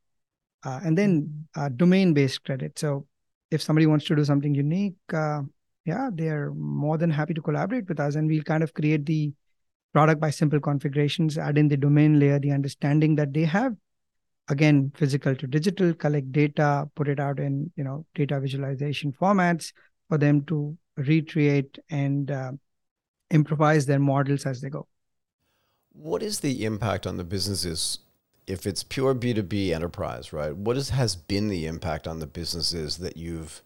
uh, 0.64 0.80
and 0.84 0.98
then 0.98 1.48
domain-based 1.76 2.44
credit. 2.44 2.80
So, 2.80 3.06
if 3.52 3.62
somebody 3.62 3.86
wants 3.86 4.06
to 4.06 4.16
do 4.16 4.26
something 4.26 4.56
unique, 4.56 4.96
yeah, 5.14 6.10
they're 6.12 6.52
more 6.56 6.98
than 6.98 7.12
happy 7.12 7.36
to 7.36 7.42
collaborate 7.44 7.88
with 7.88 8.00
us, 8.00 8.16
and 8.16 8.28
we'll 8.28 8.42
kind 8.42 8.64
of 8.64 8.74
create 8.74 9.06
the 9.06 9.32
product 9.94 10.20
by 10.20 10.32
simple 10.32 10.60
configurations, 10.60 11.38
add 11.38 11.60
in 11.60 11.68
the 11.68 11.78
domain 11.78 12.20
layer, 12.20 12.40
the 12.40 12.52
understanding 12.52 13.14
that 13.16 13.34
they 13.34 13.44
have, 13.44 13.76
again 14.48 14.92
physical 14.96 15.36
to 15.36 15.48
digital 15.48 15.94
collect 15.94 16.32
data 16.32 16.88
put 16.96 17.08
it 17.08 17.20
out 17.20 17.40
in 17.40 17.72
you 17.76 17.84
know 17.84 18.06
data 18.14 18.40
visualization 18.40 19.12
formats 19.12 19.72
for 20.08 20.18
them 20.18 20.42
to 20.44 20.78
recreate 20.98 21.78
and 21.90 22.32
uh, 22.32 22.52
improvise 23.32 23.86
their 23.86 24.00
models 24.00 24.46
as 24.46 24.62
they 24.62 24.70
go. 24.70 24.88
What 25.92 26.22
is 26.22 26.40
the 26.40 26.66
impact 26.66 27.08
on 27.08 27.18
the 27.18 27.24
businesses 27.24 28.00
if 28.48 28.68
it's 28.68 28.84
pure 28.84 29.16
b2b 29.16 29.72
enterprise 29.72 30.32
right? 30.32 30.56
What 30.56 30.78
is, 30.78 30.90
has 30.90 31.16
been 31.16 31.48
the 31.48 31.66
impact 31.66 32.08
on 32.08 32.20
the 32.20 32.28
businesses 32.28 32.98
that 32.98 33.18
you've 33.18 33.62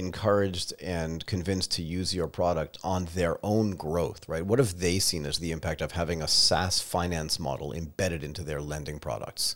encouraged 0.00 0.72
and 0.82 1.24
convinced 1.26 1.70
to 1.72 1.82
use 1.82 2.12
your 2.12 2.26
product 2.26 2.78
on 2.82 3.04
their 3.14 3.38
own 3.44 3.76
growth, 3.76 4.28
right? 4.28 4.44
What 4.44 4.58
have 4.58 4.80
they 4.80 4.98
seen 4.98 5.24
as 5.26 5.38
the 5.38 5.52
impact 5.52 5.80
of 5.80 5.92
having 5.92 6.20
a 6.20 6.26
SaaS 6.26 6.80
finance 6.80 7.38
model 7.38 7.72
embedded 7.72 8.24
into 8.24 8.42
their 8.42 8.60
lending 8.60 8.98
products? 8.98 9.54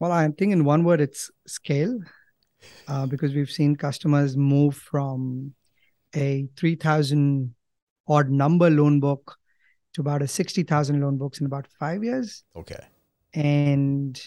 Well, 0.00 0.12
I 0.12 0.28
think 0.28 0.52
in 0.52 0.64
one 0.64 0.84
word, 0.84 1.00
it's 1.00 1.30
scale, 1.46 1.98
uh, 2.88 3.06
because 3.06 3.34
we've 3.34 3.50
seen 3.50 3.76
customers 3.76 4.36
move 4.36 4.76
from 4.76 5.54
a 6.14 6.46
3,000 6.56 7.54
odd 8.06 8.28
number 8.28 8.68
loan 8.68 9.00
book 9.00 9.36
to 9.94 10.00
about 10.00 10.22
a 10.22 10.28
60,000 10.28 11.00
loan 11.00 11.16
books 11.16 11.40
in 11.40 11.46
about 11.46 11.66
five 11.78 12.04
years. 12.04 12.44
Okay. 12.54 12.84
And 13.32 14.20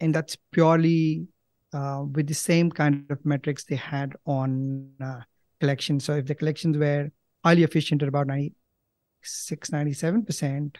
and 0.00 0.14
that's 0.14 0.36
purely 0.52 1.26
uh, 1.72 2.04
with 2.12 2.26
the 2.26 2.34
same 2.34 2.70
kind 2.70 3.04
of 3.10 3.24
metrics 3.24 3.64
they 3.64 3.76
had 3.76 4.14
on 4.24 4.90
uh, 5.02 5.20
collections. 5.60 6.04
So 6.04 6.14
if 6.14 6.26
the 6.26 6.34
collections 6.34 6.76
were 6.76 7.10
highly 7.44 7.62
efficient 7.62 8.02
at 8.02 8.08
about 8.08 8.26
96, 8.26 9.70
97%, 9.70 10.76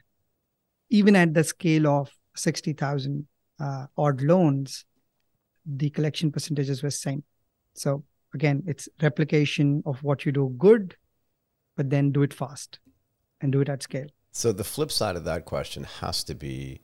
even 0.90 1.16
at 1.16 1.34
the 1.34 1.44
scale 1.44 1.86
of 1.86 2.10
60,000 2.36 3.26
uh, 3.58 3.86
odd 3.96 4.20
loans, 4.22 4.84
the 5.64 5.90
collection 5.90 6.30
percentages 6.30 6.82
were 6.82 6.90
same. 6.90 7.24
So 7.74 8.04
again, 8.34 8.62
it's 8.66 8.88
replication 9.02 9.82
of 9.86 10.02
what 10.02 10.24
you 10.24 10.32
do 10.32 10.54
good, 10.56 10.96
but 11.76 11.90
then 11.90 12.12
do 12.12 12.22
it 12.22 12.32
fast 12.32 12.78
and 13.40 13.52
do 13.52 13.60
it 13.60 13.68
at 13.68 13.82
scale. 13.82 14.06
So 14.32 14.52
the 14.52 14.64
flip 14.64 14.92
side 14.92 15.16
of 15.16 15.24
that 15.24 15.44
question 15.44 15.84
has 15.84 16.22
to 16.24 16.34
be 16.34 16.80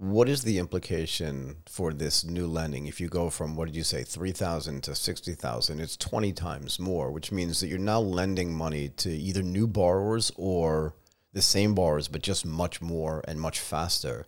what 0.00 0.28
is 0.28 0.42
the 0.42 0.58
implication 0.58 1.56
for 1.66 1.92
this 1.92 2.24
new 2.24 2.46
lending 2.46 2.86
if 2.86 3.00
you 3.00 3.08
go 3.08 3.28
from 3.28 3.54
what 3.54 3.66
did 3.66 3.76
you 3.76 3.84
say 3.84 4.02
3000 4.02 4.82
to 4.82 4.94
60000 4.94 5.80
it's 5.80 5.96
20 5.96 6.32
times 6.32 6.78
more 6.78 7.10
which 7.10 7.30
means 7.30 7.60
that 7.60 7.68
you're 7.68 7.78
now 7.78 8.00
lending 8.00 8.54
money 8.54 8.88
to 8.88 9.10
either 9.10 9.42
new 9.42 9.66
borrowers 9.66 10.32
or 10.36 10.94
the 11.32 11.42
same 11.42 11.74
borrowers, 11.74 12.08
but 12.08 12.22
just 12.22 12.44
much 12.44 12.80
more 12.80 13.22
and 13.26 13.40
much 13.40 13.60
faster. 13.60 14.26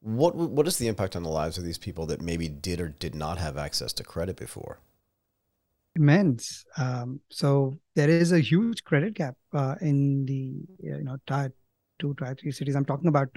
What 0.00 0.34
what 0.34 0.66
is 0.66 0.78
the 0.78 0.88
impact 0.88 1.14
on 1.14 1.22
the 1.22 1.30
lives 1.30 1.58
of 1.58 1.64
these 1.64 1.78
people 1.78 2.06
that 2.06 2.20
maybe 2.20 2.48
did 2.48 2.80
or 2.80 2.88
did 2.88 3.14
not 3.14 3.38
have 3.38 3.56
access 3.56 3.92
to 3.94 4.04
credit 4.04 4.36
before? 4.36 4.80
Immense. 5.94 6.64
Um, 6.78 7.20
so 7.30 7.78
there 7.94 8.08
is 8.08 8.32
a 8.32 8.40
huge 8.40 8.82
credit 8.84 9.14
gap 9.14 9.36
uh, 9.52 9.76
in 9.80 10.24
the 10.24 10.64
you 10.80 11.04
know 11.04 11.18
tier 11.28 11.52
two, 11.98 12.14
tier 12.18 12.34
three 12.34 12.50
cities. 12.50 12.74
I'm 12.74 12.84
talking 12.84 13.08
about 13.08 13.32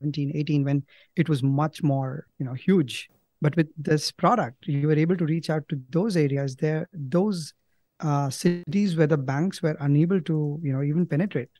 2017, 0.00 0.32
18, 0.34 0.64
when 0.64 0.82
it 1.16 1.28
was 1.28 1.42
much 1.42 1.82
more 1.82 2.26
you 2.38 2.46
know 2.46 2.54
huge. 2.54 3.08
But 3.42 3.56
with 3.56 3.68
this 3.76 4.12
product, 4.12 4.66
you 4.66 4.86
were 4.86 4.98
able 4.98 5.16
to 5.16 5.24
reach 5.24 5.48
out 5.48 5.66
to 5.70 5.80
those 5.90 6.16
areas. 6.16 6.56
There, 6.56 6.88
those 6.92 7.54
uh, 8.00 8.28
cities 8.30 8.96
where 8.96 9.06
the 9.06 9.16
banks 9.16 9.62
were 9.62 9.76
unable 9.80 10.20
to 10.22 10.60
you 10.62 10.72
know 10.72 10.82
even 10.82 11.06
penetrate 11.06 11.50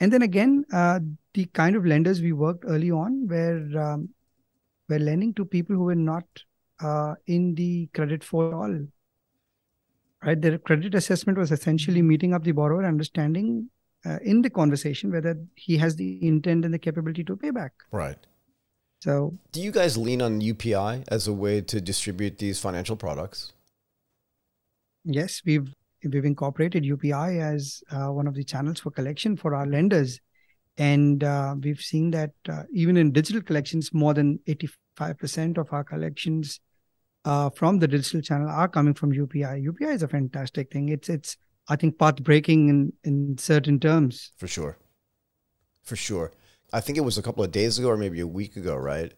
and 0.00 0.12
then 0.12 0.22
again 0.22 0.64
uh, 0.72 1.00
the 1.34 1.46
kind 1.46 1.76
of 1.76 1.86
lenders 1.86 2.20
we 2.20 2.32
worked 2.32 2.64
early 2.68 2.90
on 2.90 3.26
were 3.26 3.66
um, 3.80 4.08
were 4.88 4.98
lending 4.98 5.32
to 5.34 5.44
people 5.44 5.74
who 5.74 5.84
were 5.84 5.94
not 5.94 6.24
uh, 6.80 7.14
in 7.26 7.54
the 7.54 7.88
credit 7.94 8.22
for 8.22 8.54
all 8.54 8.78
right 10.22 10.40
their 10.40 10.58
credit 10.58 10.94
assessment 10.94 11.38
was 11.38 11.50
essentially 11.50 12.02
meeting 12.02 12.34
up 12.34 12.44
the 12.44 12.52
borrower 12.52 12.84
understanding 12.84 13.70
uh, 14.04 14.18
in 14.22 14.42
the 14.42 14.50
conversation 14.50 15.10
whether 15.10 15.38
he 15.54 15.76
has 15.76 15.96
the 15.96 16.26
intent 16.26 16.64
and 16.64 16.72
the 16.72 16.78
capability 16.78 17.24
to 17.24 17.36
pay 17.36 17.50
back 17.50 17.72
right 17.92 18.26
so 19.00 19.36
do 19.52 19.60
you 19.60 19.70
guys 19.70 19.96
lean 19.96 20.22
on 20.22 20.40
upi 20.40 21.04
as 21.08 21.28
a 21.28 21.32
way 21.32 21.60
to 21.60 21.80
distribute 21.80 22.38
these 22.38 22.60
financial 22.60 22.96
products 22.96 23.52
yes 25.04 25.42
we've 25.44 25.74
we've 26.04 26.24
incorporated 26.24 26.84
UPI 26.84 27.40
as 27.40 27.82
uh, 27.90 28.12
one 28.12 28.26
of 28.26 28.34
the 28.34 28.44
channels 28.44 28.80
for 28.80 28.90
collection 28.90 29.36
for 29.36 29.54
our 29.54 29.66
lenders. 29.66 30.20
And 30.76 31.24
uh, 31.24 31.56
we've 31.60 31.80
seen 31.80 32.12
that 32.12 32.32
uh, 32.48 32.62
even 32.72 32.96
in 32.96 33.12
digital 33.12 33.42
collections, 33.42 33.92
more 33.92 34.14
than 34.14 34.38
85% 34.46 35.58
of 35.58 35.72
our 35.72 35.82
collections 35.82 36.60
uh, 37.24 37.50
from 37.50 37.80
the 37.80 37.88
digital 37.88 38.20
channel 38.20 38.48
are 38.48 38.68
coming 38.68 38.94
from 38.94 39.12
UPI. 39.12 39.66
UPI 39.66 39.94
is 39.94 40.02
a 40.02 40.08
fantastic 40.08 40.72
thing. 40.72 40.88
It's, 40.88 41.08
it's 41.08 41.36
I 41.68 41.76
think, 41.76 41.98
path 41.98 42.22
breaking 42.22 42.68
in, 42.68 42.92
in 43.04 43.38
certain 43.38 43.78
terms. 43.78 44.32
For 44.36 44.48
sure. 44.48 44.78
For 45.82 45.96
sure. 45.96 46.32
I 46.72 46.80
think 46.80 46.98
it 46.98 47.02
was 47.02 47.18
a 47.18 47.22
couple 47.22 47.44
of 47.44 47.50
days 47.50 47.78
ago 47.78 47.88
or 47.88 47.96
maybe 47.96 48.20
a 48.20 48.26
week 48.26 48.56
ago, 48.56 48.76
right? 48.76 49.12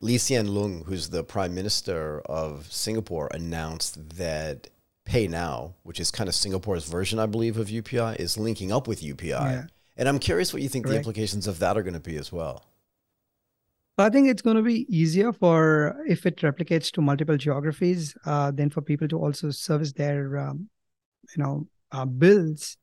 Lee 0.00 0.18
Hsien 0.18 0.48
Loong, 0.48 0.84
who's 0.84 1.08
the 1.08 1.24
prime 1.24 1.54
minister 1.54 2.20
of 2.26 2.70
Singapore, 2.72 3.28
announced 3.32 4.16
that 4.16 4.68
PayNow, 5.06 5.74
which 5.84 6.00
is 6.00 6.10
kind 6.10 6.28
of 6.28 6.34
Singapore's 6.34 6.86
version, 6.86 7.18
I 7.18 7.26
believe, 7.26 7.56
of 7.56 7.68
UPI, 7.68 8.16
is 8.16 8.36
linking 8.36 8.72
up 8.72 8.86
with 8.86 9.02
UPI. 9.02 9.30
Yeah. 9.30 9.66
And 9.96 10.08
I'm 10.08 10.18
curious 10.18 10.52
what 10.52 10.62
you 10.62 10.68
think 10.68 10.84
Correct. 10.84 10.92
the 10.92 10.98
implications 10.98 11.46
of 11.46 11.58
that 11.60 11.78
are 11.78 11.82
going 11.82 11.94
to 11.94 12.00
be 12.00 12.16
as 12.16 12.30
well. 12.30 12.64
I 13.98 14.10
think 14.10 14.28
it's 14.28 14.42
going 14.42 14.56
to 14.56 14.62
be 14.62 14.84
easier 14.94 15.32
for 15.32 15.96
if 16.06 16.26
it 16.26 16.36
replicates 16.38 16.90
to 16.92 17.00
multiple 17.00 17.38
geographies, 17.38 18.14
uh, 18.26 18.50
then 18.50 18.68
for 18.68 18.82
people 18.82 19.08
to 19.08 19.18
also 19.18 19.50
service 19.50 19.92
their, 19.92 20.36
um, 20.36 20.68
you 21.36 21.42
know, 21.42 21.66
uh, 21.92 22.04
bills 22.04 22.76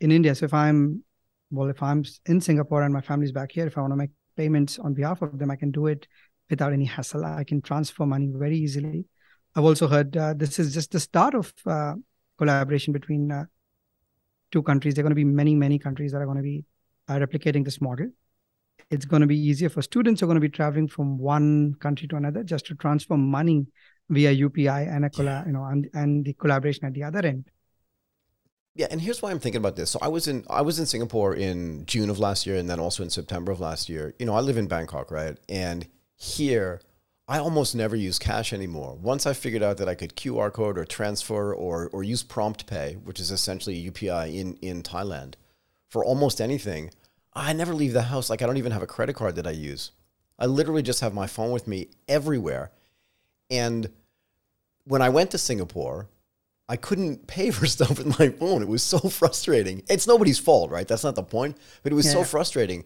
in 0.00 0.10
India. 0.10 0.34
So 0.34 0.46
if 0.46 0.54
I'm, 0.54 1.04
well, 1.50 1.68
if 1.68 1.82
I'm 1.82 2.04
in 2.26 2.40
Singapore 2.40 2.82
and 2.82 2.92
my 2.92 3.00
family's 3.00 3.32
back 3.32 3.52
here, 3.52 3.66
if 3.66 3.76
I 3.76 3.80
want 3.80 3.92
to 3.92 3.96
make 3.96 4.10
payments 4.36 4.78
on 4.78 4.94
behalf 4.94 5.22
of 5.22 5.38
them, 5.38 5.50
I 5.50 5.56
can 5.56 5.70
do 5.70 5.86
it 5.86 6.06
without 6.48 6.72
any 6.72 6.84
hassle. 6.84 7.24
I 7.24 7.44
can 7.44 7.60
transfer 7.62 8.06
money 8.06 8.30
very 8.34 8.56
easily. 8.56 9.06
I've 9.54 9.64
also 9.64 9.88
heard 9.88 10.16
uh, 10.16 10.34
this 10.34 10.58
is 10.58 10.72
just 10.72 10.92
the 10.92 11.00
start 11.00 11.34
of 11.34 11.52
uh, 11.66 11.94
collaboration 12.38 12.92
between 12.92 13.32
uh, 13.32 13.44
two 14.50 14.62
countries. 14.62 14.94
There 14.94 15.02
are 15.02 15.08
going 15.08 15.10
to 15.10 15.16
be 15.16 15.24
many, 15.24 15.54
many 15.54 15.78
countries 15.78 16.12
that 16.12 16.20
are 16.20 16.26
going 16.26 16.36
to 16.36 16.42
be 16.42 16.64
uh, 17.08 17.14
replicating 17.14 17.64
this 17.64 17.80
model. 17.80 18.08
It's 18.90 19.04
going 19.04 19.20
to 19.20 19.26
be 19.26 19.38
easier 19.38 19.68
for 19.68 19.82
students 19.82 20.20
who 20.20 20.26
are 20.26 20.28
going 20.28 20.40
to 20.40 20.48
be 20.48 20.48
traveling 20.48 20.88
from 20.88 21.18
one 21.18 21.74
country 21.74 22.08
to 22.08 22.16
another 22.16 22.42
just 22.42 22.66
to 22.66 22.74
transfer 22.74 23.16
money 23.16 23.66
via 24.08 24.32
UPI 24.32 24.88
and 24.94 25.04
a 25.04 25.10
colla- 25.10 25.44
you 25.46 25.52
know 25.52 25.64
and, 25.64 25.88
and 25.94 26.24
the 26.24 26.32
collaboration 26.34 26.86
at 26.86 26.94
the 26.94 27.04
other 27.04 27.20
end. 27.20 27.48
Yeah, 28.74 28.86
and 28.90 29.00
here's 29.00 29.20
why 29.20 29.30
I'm 29.30 29.40
thinking 29.40 29.58
about 29.58 29.76
this. 29.76 29.90
So 29.90 29.98
I 30.00 30.08
was 30.08 30.28
in 30.28 30.44
I 30.48 30.62
was 30.62 30.78
in 30.78 30.86
Singapore 30.86 31.34
in 31.34 31.84
June 31.86 32.08
of 32.08 32.18
last 32.18 32.46
year, 32.46 32.56
and 32.56 32.70
then 32.70 32.80
also 32.80 33.02
in 33.02 33.10
September 33.10 33.52
of 33.52 33.60
last 33.60 33.88
year. 33.88 34.14
You 34.18 34.26
know, 34.26 34.34
I 34.34 34.40
live 34.40 34.56
in 34.56 34.68
Bangkok, 34.68 35.10
right? 35.10 35.36
And 35.48 35.86
here 36.16 36.80
I 37.30 37.38
almost 37.38 37.76
never 37.76 37.94
use 37.94 38.18
cash 38.18 38.52
anymore. 38.52 38.96
Once 39.00 39.24
I 39.24 39.34
figured 39.34 39.62
out 39.62 39.76
that 39.76 39.88
I 39.88 39.94
could 39.94 40.16
QR 40.16 40.52
code 40.52 40.76
or 40.76 40.84
transfer 40.84 41.54
or, 41.54 41.88
or 41.92 42.02
use 42.02 42.24
PromptPay, 42.24 43.04
which 43.04 43.20
is 43.20 43.30
essentially 43.30 43.88
UPI 43.88 44.34
in, 44.34 44.54
in 44.54 44.82
Thailand, 44.82 45.34
for 45.86 46.04
almost 46.04 46.40
anything, 46.40 46.90
I 47.32 47.52
never 47.52 47.72
leave 47.72 47.92
the 47.92 48.02
house. 48.02 48.30
Like 48.30 48.42
I 48.42 48.46
don't 48.46 48.56
even 48.56 48.72
have 48.72 48.82
a 48.82 48.86
credit 48.88 49.14
card 49.14 49.36
that 49.36 49.46
I 49.46 49.52
use. 49.52 49.92
I 50.40 50.46
literally 50.46 50.82
just 50.82 51.02
have 51.02 51.14
my 51.14 51.28
phone 51.28 51.52
with 51.52 51.68
me 51.68 51.90
everywhere. 52.08 52.72
And 53.48 53.90
when 54.82 55.00
I 55.00 55.08
went 55.08 55.30
to 55.30 55.38
Singapore, 55.38 56.08
I 56.70 56.76
couldn't 56.76 57.26
pay 57.26 57.50
for 57.50 57.66
stuff 57.76 57.98
with 57.98 58.18
my 58.18 58.30
phone. 58.30 58.62
It 58.62 58.68
was 58.68 58.82
so 58.82 58.98
frustrating. 58.98 59.82
It's 59.90 60.06
nobody's 60.06 60.38
fault, 60.38 60.70
right? 60.70 60.88
That's 60.88 61.04
not 61.04 61.16
the 61.16 61.22
point. 61.22 61.58
But 61.82 61.92
it 61.92 61.96
was 61.96 62.06
yeah. 62.06 62.12
so 62.12 62.24
frustrating 62.24 62.84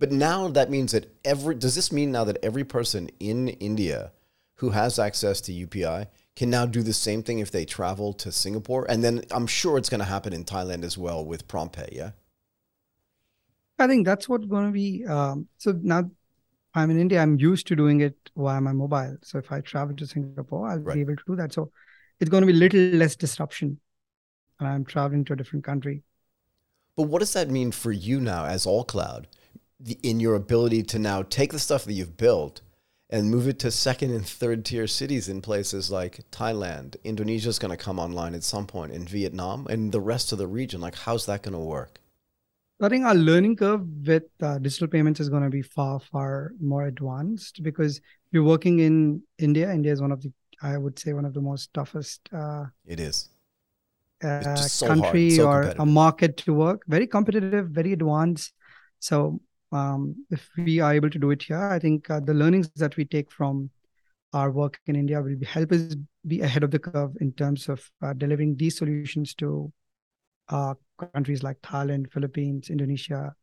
but 0.00 0.10
now 0.10 0.48
that 0.48 0.70
means 0.70 0.92
that 0.92 1.14
every 1.24 1.54
does 1.54 1.76
this 1.76 1.92
mean 1.92 2.10
now 2.10 2.24
that 2.24 2.38
every 2.42 2.64
person 2.64 3.10
in 3.20 3.48
India 3.48 4.12
who 4.56 4.70
has 4.70 4.98
access 4.98 5.40
to 5.42 5.52
UPI 5.52 6.06
can 6.34 6.48
now 6.48 6.64
do 6.64 6.82
the 6.82 6.94
same 6.94 7.22
thing 7.22 7.38
if 7.38 7.50
they 7.50 7.66
travel 7.66 8.14
to 8.14 8.32
Singapore? 8.32 8.86
And 8.88 9.04
then 9.04 9.22
I'm 9.30 9.46
sure 9.46 9.76
it's 9.76 9.90
going 9.90 10.00
to 10.00 10.06
happen 10.06 10.32
in 10.32 10.44
Thailand 10.44 10.84
as 10.84 10.96
well 10.96 11.24
with 11.24 11.46
PromptPay, 11.46 11.92
yeah? 11.92 12.12
I 13.78 13.86
think 13.86 14.06
that's 14.06 14.28
what's 14.28 14.46
going 14.46 14.66
to 14.66 14.72
be. 14.72 15.04
Um, 15.06 15.48
so 15.58 15.78
now 15.82 16.10
I'm 16.74 16.90
in 16.90 16.98
India, 16.98 17.20
I'm 17.20 17.38
used 17.38 17.66
to 17.66 17.76
doing 17.76 18.00
it 18.00 18.16
via 18.34 18.60
my 18.60 18.72
mobile. 18.72 19.18
So 19.22 19.38
if 19.38 19.52
I 19.52 19.60
travel 19.60 19.94
to 19.96 20.06
Singapore, 20.06 20.66
I'll 20.66 20.78
right. 20.78 20.94
be 20.94 21.00
able 21.02 21.16
to 21.16 21.22
do 21.26 21.36
that. 21.36 21.52
So 21.52 21.72
it's 22.20 22.30
going 22.30 22.42
to 22.42 22.46
be 22.46 22.52
little 22.52 22.80
less 22.80 23.16
disruption. 23.16 23.80
And 24.58 24.68
I'm 24.68 24.84
traveling 24.84 25.24
to 25.26 25.32
a 25.32 25.36
different 25.36 25.64
country. 25.64 26.02
But 26.96 27.04
what 27.04 27.20
does 27.20 27.32
that 27.32 27.50
mean 27.50 27.72
for 27.72 27.92
you 27.92 28.20
now 28.20 28.44
as 28.44 28.66
AllCloud? 28.66 29.24
in 30.02 30.20
your 30.20 30.34
ability 30.34 30.82
to 30.82 30.98
now 30.98 31.22
take 31.22 31.52
the 31.52 31.58
stuff 31.58 31.84
that 31.84 31.92
you've 31.92 32.16
built 32.16 32.60
and 33.08 33.30
move 33.30 33.48
it 33.48 33.58
to 33.58 33.70
second 33.70 34.12
and 34.12 34.26
third 34.26 34.64
tier 34.64 34.86
cities 34.86 35.28
in 35.28 35.40
places 35.40 35.90
like 35.90 36.20
Thailand. 36.30 36.96
Indonesia 37.02 37.48
is 37.48 37.58
going 37.58 37.76
to 37.76 37.82
come 37.82 37.98
online 37.98 38.34
at 38.34 38.44
some 38.44 38.66
point 38.66 38.92
in 38.92 39.04
Vietnam 39.04 39.66
and 39.68 39.90
the 39.90 40.00
rest 40.00 40.32
of 40.32 40.38
the 40.38 40.46
region. 40.46 40.80
Like, 40.80 40.94
how's 40.94 41.26
that 41.26 41.42
going 41.42 41.54
to 41.54 41.58
work? 41.58 42.00
I 42.82 42.88
think 42.88 43.04
our 43.04 43.14
learning 43.14 43.56
curve 43.56 43.86
with 44.06 44.24
uh, 44.40 44.58
digital 44.58 44.88
payments 44.88 45.20
is 45.20 45.28
going 45.28 45.42
to 45.42 45.50
be 45.50 45.60
far, 45.60 46.00
far 46.00 46.52
more 46.60 46.86
advanced 46.86 47.62
because 47.62 48.00
you're 48.30 48.44
working 48.44 48.78
in 48.78 49.22
India. 49.38 49.70
India 49.70 49.92
is 49.92 50.00
one 50.00 50.12
of 50.12 50.22
the, 50.22 50.32
I 50.62 50.76
would 50.76 50.98
say, 50.98 51.12
one 51.12 51.24
of 51.24 51.34
the 51.34 51.40
most 51.40 51.72
toughest. 51.74 52.28
Uh, 52.32 52.64
it 52.86 53.00
is. 53.00 53.28
Uh, 54.22 54.54
so 54.54 54.86
country 54.86 55.30
so 55.30 55.46
or 55.46 55.62
a 55.78 55.86
market 55.86 56.36
to 56.38 56.52
work. 56.52 56.82
Very 56.86 57.06
competitive, 57.06 57.68
very 57.68 57.92
advanced. 57.94 58.52
So 58.98 59.40
um, 59.72 60.26
if 60.30 60.48
we 60.56 60.80
are 60.80 60.92
able 60.92 61.10
to 61.10 61.18
do 61.18 61.30
it 61.30 61.42
here, 61.42 61.62
I 61.62 61.78
think 61.78 62.10
uh, 62.10 62.20
the 62.20 62.34
learnings 62.34 62.70
that 62.76 62.96
we 62.96 63.04
take 63.04 63.30
from 63.30 63.70
our 64.32 64.50
work 64.50 64.78
in 64.86 64.96
India 64.96 65.20
will 65.20 65.36
be, 65.36 65.46
help 65.46 65.72
us 65.72 65.96
be 66.26 66.42
ahead 66.42 66.62
of 66.62 66.70
the 66.70 66.78
curve 66.78 67.16
in 67.20 67.32
terms 67.32 67.68
of 67.68 67.90
uh, 68.02 68.12
delivering 68.12 68.56
these 68.56 68.76
solutions 68.76 69.34
to 69.34 69.72
uh, 70.50 70.74
countries 71.14 71.42
like 71.42 71.60
Thailand, 71.62 72.12
Philippines, 72.12 72.70
Indonesia, 72.70 73.34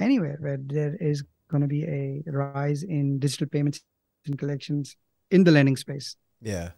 anywhere 0.00 0.38
where 0.40 0.58
there 0.58 0.96
is 0.96 1.22
going 1.50 1.60
to 1.60 1.68
be 1.68 1.84
a 1.84 2.22
rise 2.26 2.82
in 2.82 3.18
digital 3.18 3.46
payments 3.46 3.82
and 4.26 4.38
collections 4.38 4.96
in 5.30 5.44
the 5.44 5.50
lending 5.50 5.76
space. 5.76 6.16
Yeah. 6.40 6.70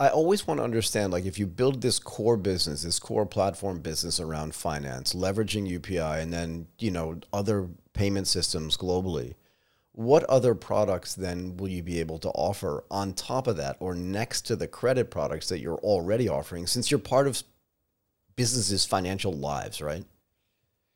I 0.00 0.08
always 0.08 0.46
want 0.46 0.58
to 0.58 0.64
understand 0.64 1.12
like 1.12 1.24
if 1.24 1.38
you 1.38 1.46
build 1.46 1.80
this 1.80 1.98
core 1.98 2.36
business, 2.36 2.82
this 2.82 3.00
core 3.00 3.26
platform 3.26 3.80
business 3.80 4.20
around 4.20 4.54
finance, 4.54 5.12
leveraging 5.12 5.68
UPI 5.68 6.22
and 6.22 6.32
then, 6.32 6.68
you 6.78 6.92
know, 6.92 7.18
other 7.32 7.68
payment 7.94 8.28
systems 8.28 8.76
globally, 8.76 9.34
what 9.92 10.22
other 10.24 10.54
products 10.54 11.16
then 11.16 11.56
will 11.56 11.68
you 11.68 11.82
be 11.82 11.98
able 11.98 12.18
to 12.18 12.28
offer 12.28 12.84
on 12.88 13.12
top 13.12 13.48
of 13.48 13.56
that 13.56 13.76
or 13.80 13.96
next 13.96 14.42
to 14.42 14.54
the 14.54 14.68
credit 14.68 15.10
products 15.10 15.48
that 15.48 15.58
you're 15.58 15.78
already 15.78 16.28
offering 16.28 16.68
since 16.68 16.88
you're 16.88 17.00
part 17.00 17.26
of 17.26 17.42
businesses' 18.36 18.86
financial 18.86 19.32
lives, 19.32 19.82
right? 19.82 20.04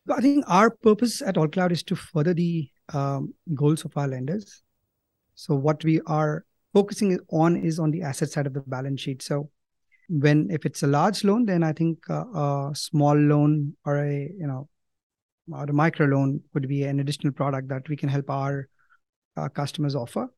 I 0.09 0.21
think 0.21 0.45
our 0.47 0.71
purpose 0.71 1.21
at 1.21 1.35
AllCloud 1.35 1.73
is 1.73 1.83
to 1.85 1.97
further 1.97 2.35
the 2.35 2.69
um, 2.93 3.35
goals 3.53 3.85
of 3.85 3.97
our 3.97 4.07
lenders. 4.07 4.63
So 5.35 5.57
what 5.57 5.83
we 5.83 6.01
are 6.07 6.45
focusing 6.73 7.19
on 7.31 7.57
is 7.57 7.79
on 7.79 7.91
the 7.91 8.03
asset 8.03 8.31
side 8.31 8.47
of 8.47 8.55
the 8.55 8.61
balance 8.61 9.01
sheet. 9.01 9.23
So 9.23 9.51
when 10.09 10.49
if 10.51 10.67
it's 10.67 10.83
a 10.83 10.87
large 10.87 11.25
loan, 11.25 11.47
then 11.47 11.63
I 11.63 11.73
think 11.73 11.99
uh, 12.11 12.25
a 12.25 12.73
small 12.75 13.17
loan 13.17 13.77
or 13.85 13.99
a 13.99 14.31
you 14.39 14.47
know 14.47 14.69
or 15.53 15.65
a 15.65 15.73
micro 15.73 16.07
loan 16.07 16.41
would 16.55 16.69
be 16.69 16.85
an 16.85 17.01
additional 17.01 17.33
product 17.33 17.69
that 17.69 17.89
we 17.89 17.97
can 17.97 18.09
help 18.09 18.31
our 18.31 18.69
uh, 19.37 19.49
customers 19.49 19.95
offer 19.95 20.29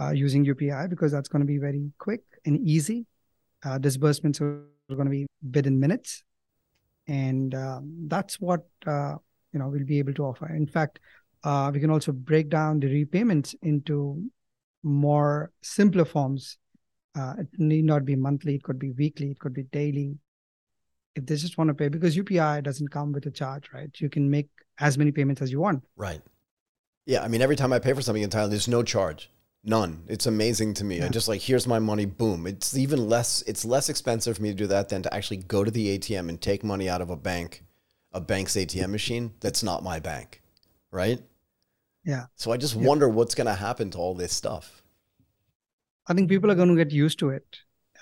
uh, 0.00 0.10
using 0.10 0.44
UPI 0.44 0.88
because 0.88 1.12
that's 1.12 1.28
going 1.28 1.40
to 1.40 1.46
be 1.46 1.58
very 1.58 1.90
quick 1.98 2.22
and 2.44 2.58
easy. 2.66 3.06
Uh, 3.64 3.78
disbursements 3.78 4.40
are 4.40 4.64
going 4.90 5.04
to 5.04 5.10
be 5.10 5.26
within 5.54 5.78
minutes, 5.78 6.24
and 7.06 7.54
um, 7.54 8.06
that's 8.08 8.40
what 8.40 8.66
uh, 8.86 9.14
you 9.52 9.58
know 9.58 9.68
we'll 9.68 9.84
be 9.84 9.98
able 9.98 10.14
to 10.14 10.24
offer. 10.24 10.52
In 10.54 10.66
fact, 10.66 10.98
uh, 11.44 11.70
we 11.72 11.80
can 11.80 11.90
also 11.90 12.12
break 12.12 12.48
down 12.48 12.80
the 12.80 12.88
repayments 12.88 13.54
into 13.62 14.24
more 14.82 15.52
simpler 15.62 16.04
forms. 16.04 16.58
Uh, 17.14 17.34
it 17.38 17.48
need 17.58 17.84
not 17.84 18.04
be 18.04 18.16
monthly; 18.16 18.54
it 18.54 18.62
could 18.62 18.78
be 18.78 18.92
weekly, 18.92 19.30
it 19.30 19.38
could 19.38 19.54
be 19.54 19.64
daily. 19.64 20.18
If 21.14 21.26
they 21.26 21.36
just 21.36 21.58
want 21.58 21.68
to 21.68 21.74
pay, 21.74 21.88
because 21.88 22.16
UPI 22.16 22.62
doesn't 22.62 22.88
come 22.88 23.12
with 23.12 23.26
a 23.26 23.30
charge, 23.30 23.70
right? 23.74 23.90
You 23.98 24.08
can 24.08 24.30
make 24.30 24.48
as 24.78 24.96
many 24.96 25.12
payments 25.12 25.42
as 25.42 25.52
you 25.52 25.60
want. 25.60 25.84
Right. 25.94 26.22
Yeah, 27.04 27.22
I 27.22 27.28
mean, 27.28 27.42
every 27.42 27.56
time 27.56 27.72
I 27.72 27.78
pay 27.78 27.92
for 27.92 28.00
something 28.00 28.22
in 28.22 28.30
Thailand, 28.30 28.50
there's 28.50 28.68
no 28.68 28.82
charge. 28.82 29.28
None. 29.64 30.02
It's 30.08 30.26
amazing 30.26 30.74
to 30.74 30.84
me. 30.84 30.98
Yeah. 30.98 31.06
I 31.06 31.08
just 31.08 31.28
like 31.28 31.40
here's 31.40 31.66
my 31.66 31.78
money, 31.78 32.04
boom. 32.04 32.46
It's 32.46 32.76
even 32.76 33.08
less 33.08 33.42
it's 33.46 33.64
less 33.64 33.88
expensive 33.88 34.36
for 34.36 34.42
me 34.42 34.50
to 34.50 34.56
do 34.56 34.66
that 34.66 34.88
than 34.88 35.02
to 35.02 35.14
actually 35.14 35.36
go 35.38 35.62
to 35.62 35.70
the 35.70 35.98
ATM 35.98 36.28
and 36.28 36.40
take 36.40 36.64
money 36.64 36.88
out 36.88 37.00
of 37.00 37.10
a 37.10 37.16
bank, 37.16 37.64
a 38.12 38.20
bank's 38.20 38.56
ATM 38.56 38.90
machine 38.90 39.32
that's 39.40 39.62
not 39.62 39.84
my 39.84 40.00
bank. 40.00 40.42
Right? 40.90 41.22
Yeah. 42.04 42.26
So 42.36 42.52
I 42.52 42.56
just 42.56 42.76
yeah. 42.76 42.86
wonder 42.86 43.08
what's 43.08 43.34
going 43.34 43.46
to 43.46 43.54
happen 43.54 43.90
to 43.90 43.98
all 43.98 44.14
this 44.14 44.32
stuff. 44.32 44.82
I 46.06 46.14
think 46.14 46.28
people 46.28 46.50
are 46.50 46.54
going 46.54 46.68
to 46.68 46.84
get 46.84 46.92
used 46.92 47.18
to 47.20 47.30
it. 47.30 47.44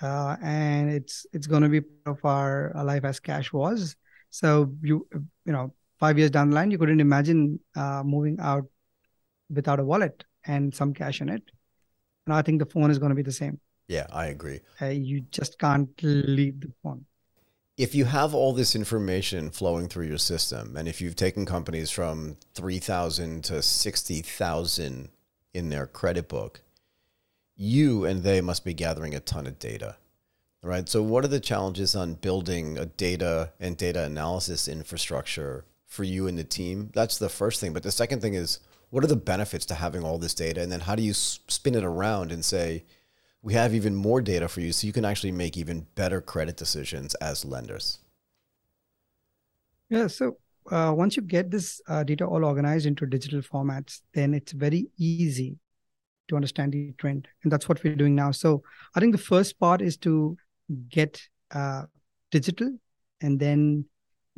Uh, 0.01 0.37
and 0.43 0.91
it's 0.91 1.27
it's 1.33 1.47
going 1.47 1.63
to 1.63 1.69
be 1.69 1.83
part 1.83 2.19
of 2.19 2.25
our, 2.25 2.73
life 2.85 3.05
as 3.05 3.21
cash 3.21 3.53
was. 3.53 3.97
So 4.31 4.73
you 4.83 5.07
you 5.45 5.53
know, 5.53 5.75
5 5.99 6.19
years 6.19 6.31
down 6.31 6.51
the 6.51 6.55
line 6.57 6.71
you 6.71 6.79
couldn't 6.79 7.01
imagine 7.01 7.61
uh, 7.77 8.03
moving 8.05 8.39
out 8.41 8.65
without 9.51 9.81
a 9.81 9.85
wallet 9.85 10.25
and 10.45 10.75
some 10.75 10.95
cash 10.95 11.21
in 11.21 11.29
it. 11.29 11.43
And 12.27 12.35
I 12.35 12.41
think 12.43 12.61
the 12.61 12.67
phone 12.67 12.91
is 12.91 12.99
going 12.99 13.11
to 13.11 13.17
be 13.17 13.23
the 13.23 13.33
same. 13.33 13.61
Yeah, 13.89 14.07
I 14.11 14.27
agree. 14.27 14.61
Uh, 14.81 14.87
you 14.87 15.23
just 15.33 15.59
can't 15.59 15.91
leave 16.03 16.61
the 16.61 16.73
phone. 16.83 17.05
If 17.81 17.95
you 17.95 18.05
have 18.05 18.35
all 18.35 18.53
this 18.53 18.77
information 18.77 19.49
flowing 19.49 19.89
through 19.89 20.05
your 20.05 20.19
system, 20.19 20.77
and 20.77 20.87
if 20.87 21.01
you've 21.01 21.17
taken 21.17 21.47
companies 21.47 21.91
from 21.91 22.37
3,000 22.53 23.43
to 23.45 23.63
60,000 23.63 25.09
in 25.55 25.69
their 25.71 25.87
credit 25.87 26.29
book, 26.29 26.61
you 27.57 28.05
and 28.05 28.23
they 28.23 28.43
must 28.43 28.67
be 28.67 28.75
gathering 28.75 29.15
a 29.15 29.21
ton 29.21 29.47
of 29.47 29.59
data, 29.59 29.97
right? 30.63 30.91
So, 30.91 31.03
what 31.03 31.25
are 31.25 31.29
the 31.29 31.41
challenges 31.41 31.97
on 31.97 32.17
building 32.17 32.77
a 32.77 32.85
data 32.85 33.55
and 33.59 33.79
data 33.79 34.05
analysis 34.05 34.69
infrastructure 34.69 35.65
for 35.87 36.05
you 36.05 36.27
and 36.27 36.37
the 36.37 36.45
team? 36.45 36.91
That's 36.93 37.17
the 37.17 37.31
first 37.31 37.63
thing. 37.63 37.73
But 37.73 37.83
the 37.83 37.91
second 37.91 38.21
thing 38.21 38.35
is, 38.35 38.59
what 38.91 39.05
are 39.05 39.07
the 39.07 39.17
benefits 39.17 39.65
to 39.65 39.75
having 39.75 40.05
all 40.05 40.19
this 40.19 40.35
data? 40.35 40.61
And 40.61 40.71
then 40.71 40.81
how 40.81 40.97
do 40.97 41.03
you 41.03 41.15
spin 41.15 41.77
it 41.77 41.85
around 41.85 42.31
and 42.31 42.45
say, 42.45 42.85
we 43.43 43.55
have 43.55 43.75
even 43.75 43.95
more 43.95 44.21
data 44.21 44.49
for 44.49 44.61
you 44.61 44.73
so 44.73 44.87
you 44.87 44.93
can 44.93 45.05
actually 45.05 45.33
make 45.33 45.57
even 45.57 45.87
better 45.95 46.21
credit 46.21 46.57
decisions 46.57 47.15
as 47.17 47.45
lenders? 47.45 47.99
Yeah. 49.89 50.07
So 50.09 50.37
uh, 50.71 50.93
once 50.95 51.17
you 51.17 51.23
get 51.23 51.51
this 51.51 51.81
uh, 51.89 52.05
data 52.05 52.27
all 52.27 52.45
organized 52.45 52.87
into 52.87 53.07
digital 53.07 53.41
formats, 53.41 54.03
then 54.15 54.35
it's 54.35 54.53
very 54.53 54.89
easy 54.99 55.57
to 56.29 56.37
understand 56.37 56.73
the 56.73 56.93
trend. 56.99 57.27
And 57.43 57.51
that's 57.51 57.69
what 57.69 57.83
we're 57.83 57.97
doing 57.97 58.15
now. 58.15 58.31
So 58.31 58.63
I 58.95 59.01
think 59.01 59.13
the 59.13 59.19
first 59.19 59.59
part 59.59 59.83
is 59.83 59.97
to 59.99 60.37
get 60.89 61.21
uh, 61.51 61.85
digital 62.31 62.71
and 63.21 63.41
then 63.41 63.85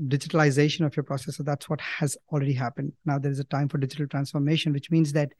digitalization 0.01 0.87
of 0.87 0.97
your 0.97 1.05
process. 1.05 1.37
So 1.37 1.43
that's 1.43 1.69
what 1.69 1.81
has 1.81 2.17
already 2.33 2.55
happened. 2.55 2.93
Now 3.05 3.19
there 3.19 3.31
is 3.31 3.39
a 3.39 3.45
time 3.45 3.69
for 3.69 3.79
digital 3.79 4.07
transformation, 4.07 4.73
which 4.73 4.91
means 4.91 5.13
that 5.13 5.33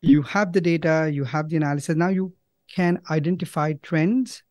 you 0.00 0.22
have 0.22 0.52
the 0.52 0.60
data, 0.60 1.10
you 1.12 1.24
have 1.24 1.48
the 1.48 1.56
analysis. 1.56 1.96
Now 1.96 2.08
you 2.08 2.32
can 2.72 3.00
identify 3.10 3.72
trends 3.82 4.42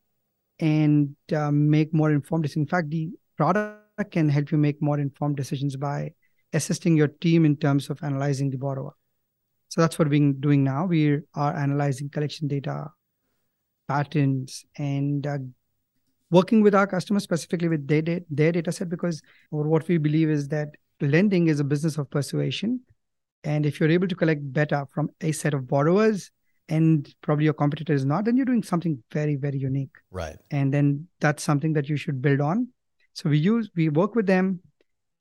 and 0.60 1.16
uh, 1.36 1.52
make 1.52 1.94
more 1.94 2.12
informed 2.12 2.44
decisions. 2.44 2.64
In 2.64 2.68
fact, 2.68 2.90
the 2.90 3.10
product 3.38 4.12
can 4.12 4.30
help 4.30 4.52
you 4.52 4.58
make 4.58 4.82
more 4.82 5.00
informed 5.00 5.38
decisions 5.38 5.76
by 5.76 6.12
assisting 6.54 6.96
your 6.96 7.08
team 7.08 7.46
in 7.46 7.56
terms 7.56 7.90
of 7.90 8.02
analyzing 8.04 8.50
the 8.50 8.58
borrower. 8.58 8.94
So 9.70 9.82
that's 9.82 9.98
what 9.98 10.08
we're 10.08 10.34
doing 10.34 10.64
now. 10.64 10.86
We 10.86 11.20
are 11.34 11.56
analyzing 11.56 12.10
collection 12.10 12.48
data, 12.48 12.92
patterns, 13.88 14.64
and 14.78 15.26
uh, 15.26 15.38
working 16.30 16.62
with 16.62 16.76
our 16.76 16.88
customers 16.88 17.24
specifically 17.24 17.70
with 17.70 17.88
their, 17.88 18.02
their 18.30 18.52
data 18.52 18.72
set 18.72 18.90
because 18.90 19.22
what 19.50 19.88
we 19.88 19.98
believe 19.98 20.30
is 20.30 20.48
that 20.50 20.70
lending 21.02 21.48
is 21.48 21.60
a 21.60 21.64
business 21.64 21.98
of 21.98 22.10
persuasion 22.10 22.82
and 23.44 23.66
if 23.66 23.80
you're 23.80 23.92
able 23.92 24.08
to 24.08 24.16
collect 24.16 24.42
better 24.54 24.86
from 24.94 25.10
a 25.22 25.32
set 25.32 25.54
of 25.54 25.68
borrowers 25.68 26.32
and 26.70 27.14
probably 27.22 27.46
your 27.46 27.54
competitor 27.54 27.94
is 27.94 28.06
not 28.06 28.26
then 28.26 28.38
you're 28.38 28.46
doing 28.46 28.64
something 28.64 29.02
very 29.12 29.36
very 29.36 29.58
unique. 29.58 29.96
Right. 30.12 30.38
And 30.52 30.74
then 30.74 31.08
that's 31.20 31.44
something 31.44 31.74
that 31.74 31.90
you 31.90 31.98
should 31.98 32.22
build 32.22 32.42
on. 32.42 32.70
So 33.14 33.30
we 33.30 33.38
use 33.38 33.70
we 33.76 33.90
work 33.90 34.16
with 34.16 34.26
them 34.26 34.60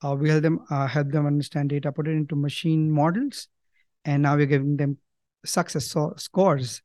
uh, 0.03 0.15
we 0.15 0.29
help 0.29 0.43
them 0.43 0.59
uh, 0.69 0.87
help 0.87 1.09
them 1.11 1.25
understand 1.25 1.69
data 1.69 1.91
put 1.91 2.07
it 2.07 2.11
into 2.11 2.35
machine 2.35 2.91
models 2.91 3.47
and 4.05 4.23
now 4.23 4.35
we're 4.35 4.45
giving 4.45 4.77
them 4.77 4.97
success 5.45 5.85
so- 5.85 6.13
scores 6.17 6.81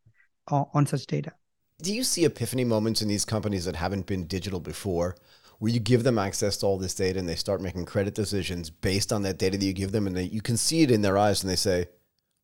uh, 0.51 0.65
on 0.75 0.87
such 0.87 1.07
data. 1.07 1.33
Do 1.81 1.95
you 1.95 2.03
see 2.03 2.25
epiphany 2.25 2.65
moments 2.65 3.03
in 3.03 3.09
these 3.09 3.25
companies 3.25 3.65
that 3.65 3.77
haven't 3.77 4.07
been 4.07 4.27
digital 4.27 4.61
before 4.61 5.17
where 5.59 5.73
you 5.73 5.81
give 5.81 6.05
them 6.05 6.19
access 6.19 6.57
to 6.59 6.67
all 6.67 6.79
this 6.79 6.95
data 6.95 7.19
and 7.19 7.29
they 7.29 7.35
start 7.35 7.61
making 7.61 7.85
credit 7.85 8.15
decisions 8.15 8.71
based 8.71 9.13
on 9.13 9.23
that 9.23 9.39
data 9.39 9.59
that 9.59 9.65
you 9.65 9.73
give 9.73 9.93
them 9.93 10.07
and 10.07 10.17
they, 10.17 10.25
you 10.25 10.41
can 10.41 10.57
see 10.57 10.83
it 10.83 10.91
in 10.91 11.03
their 11.03 11.19
eyes 11.19 11.43
and 11.43 11.51
they 11.51 11.57
say 11.57 11.87